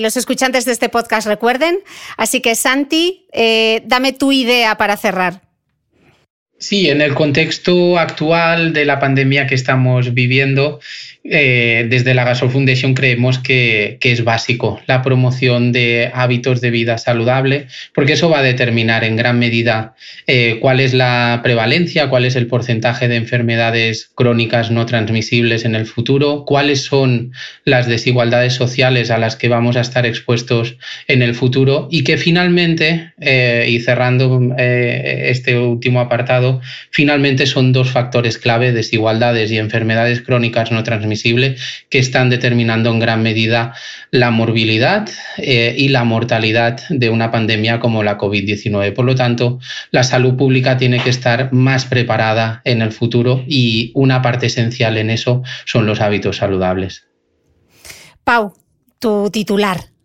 [0.00, 1.78] los escuchantes de este podcast recuerden.
[2.16, 5.42] Así que, Santi, eh, dame tu idea para cerrar.
[6.58, 10.80] Sí, en el contexto actual de la pandemia que estamos viviendo,
[11.30, 16.96] eh, desde la Gasol Foundation creemos que, es básico la promoción de hábitos de vida
[16.96, 19.96] saludable, porque eso va a determinar en gran medida
[20.28, 25.74] eh, cuál es la prevalencia, cuál es el porcentaje de enfermedades crónicas no transmisibles en
[25.74, 27.32] el futuro, cuáles son
[27.64, 30.76] las desigualdades sociales a las que vamos a estar expuestos
[31.08, 36.60] en el futuro y que finalmente, eh, y cerrando este último apartado,
[36.90, 41.15] finalmente son dos factores clave, desigualdades y enfermedades crónicas no transmisibles
[41.88, 43.74] que están determinando en gran medida
[44.10, 45.08] la morbilidad
[45.38, 48.92] eh, y la mortalidad de una pandemia como la COVID-19.
[48.92, 49.58] Por lo tanto,
[49.90, 54.98] la salud pública tiene que estar más preparada en el futuro y una parte esencial
[54.98, 57.06] en eso son los hábitos saludables.
[58.24, 58.52] Pau,
[58.98, 59.95] tu titular.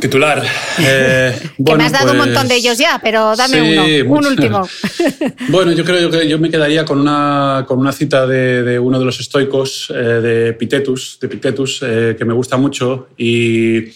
[0.00, 0.42] Titular.
[0.80, 4.26] Eh, que me has dado un montón de pues ellos ya, pero dame uno, un
[4.26, 4.66] último.
[5.48, 9.04] bueno, yo creo que yo me quedaría con una, con una cita de, uno de
[9.04, 13.92] los estoicos, eh, de Pitetus, de Pitetus eh, que me gusta mucho y,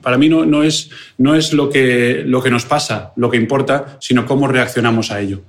[0.00, 3.36] para mí no, no, es, no es lo que, lo que nos pasa lo que
[3.36, 5.42] importa, sino cómo reaccionamos a ello.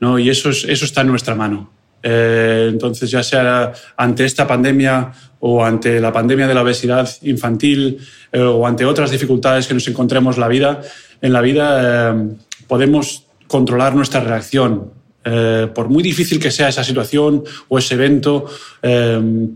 [0.00, 0.18] ¿no?
[0.18, 1.70] Y eso, es, eso está en nuestra mano.
[2.04, 7.98] Entonces, ya sea ante esta pandemia o ante la pandemia de la obesidad infantil
[8.32, 10.80] eh, o ante otras dificultades que nos encontremos la vida,
[11.20, 12.28] en la vida, eh,
[12.66, 14.90] podemos controlar nuestra reacción.
[15.24, 18.46] Eh, por muy difícil que sea esa situación o ese evento,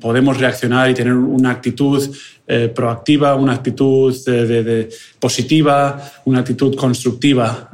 [0.00, 2.08] podemos reaccionar y tener una actitud
[2.74, 4.14] proactiva, una actitud
[5.20, 7.70] positiva, una actitud constructiva.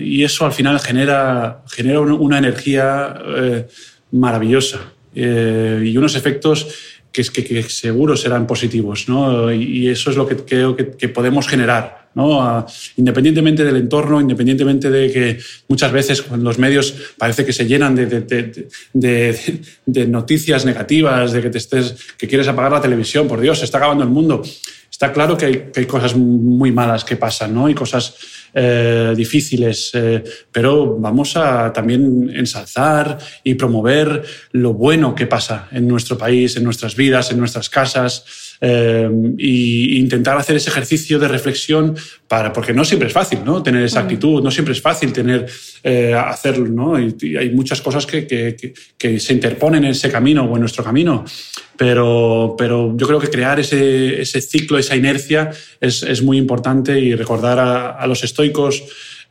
[0.00, 1.62] y eso al final genera,
[2.02, 3.14] una energía
[4.10, 4.80] maravillosa
[5.14, 6.66] y unos efectos
[7.14, 9.52] que, que, seguro serán positivos, ¿no?
[9.52, 12.66] Y, eso es lo que creo que, podemos generar, ¿no?
[12.96, 15.38] independientemente del entorno, independientemente de que
[15.68, 18.66] muchas veces los medios parece que se llenan de,
[20.06, 23.78] noticias negativas, de que te estés, que quieres apagar la televisión, por Dios, se está
[23.78, 24.42] acabando el mundo.
[24.90, 27.68] Está claro que hay, que hay cosas muy malas que pasan, ¿no?
[27.68, 28.14] Y cosas
[28.56, 35.88] eh, difíciles, eh, pero vamos a también ensalzar y promover lo bueno que pasa en
[35.88, 38.24] nuestro país, en nuestras vidas, en nuestras casas
[38.66, 41.96] e intentar hacer ese ejercicio de reflexión
[42.28, 43.62] para, porque no siempre es fácil, ¿no?
[43.62, 45.46] Tener esa actitud, no siempre es fácil tener,
[46.16, 46.98] hacerlo, ¿no?
[46.98, 50.82] Y, hay muchas cosas que, que, que, se interponen en ese camino o en nuestro
[50.82, 51.24] camino,
[51.76, 55.50] pero, pero yo creo que crear ese, ese ciclo, esa inercia
[55.80, 58.82] es, es, muy importante y recordar a, a los estoicos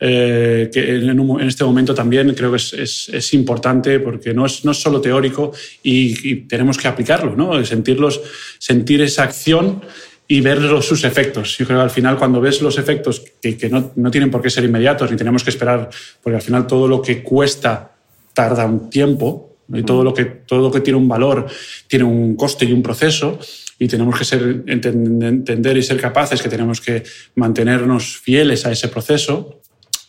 [0.06, 4.72] eh, que en, este momento también creo que es, es, importante porque no es, no
[4.72, 7.64] es solo teórico y, tenemos que aplicarlo, ¿no?
[7.64, 8.20] Sentirlos,
[8.60, 9.82] sentir esa acción
[10.28, 11.58] y ver sus efectos.
[11.58, 14.42] Yo creo que al final cuando ves los efectos que, que no, no, tienen por
[14.42, 15.90] qué ser inmediatos ni tenemos que esperar,
[16.22, 17.96] porque al final todo lo que cuesta
[18.34, 21.48] tarda un tiempo y todo lo que, todo lo que tiene un valor
[21.88, 23.40] tiene un coste y un proceso
[23.80, 27.04] y tenemos que ser, entender y ser capaces que tenemos que
[27.36, 29.62] mantenernos fieles a ese proceso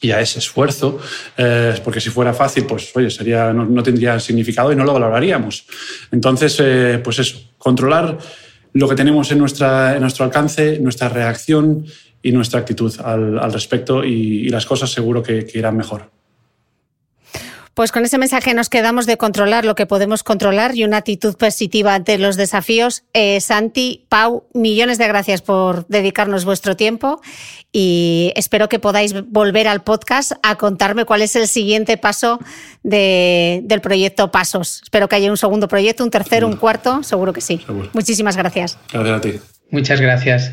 [0.04, 0.98] y a ese esfuerzo,
[1.38, 5.64] eh, porque si fuera fácil, pues oye, sería, no, tendría significado y no lo valoraríamos.
[6.12, 8.18] Entonces, eh, pues eso, controlar
[8.74, 11.86] lo que tenemos en, nuestra, en nuestro alcance, nuestra reacción
[12.22, 16.10] y nuestra actitud al, respecto y, las cosas seguro que irán mejor.
[17.74, 21.36] Pues con ese mensaje nos quedamos de controlar lo que podemos controlar y una actitud
[21.36, 23.02] positiva ante los desafíos.
[23.12, 27.20] Eh, Santi, Pau, millones de gracias por dedicarnos vuestro tiempo
[27.72, 32.38] y espero que podáis volver al podcast a contarme cuál es el siguiente paso
[32.84, 34.80] del proyecto Pasos.
[34.84, 37.60] Espero que haya un segundo proyecto, un tercero, un cuarto, seguro que sí.
[37.92, 38.78] Muchísimas gracias.
[38.92, 39.40] Gracias a ti.
[39.70, 40.52] Muchas gracias.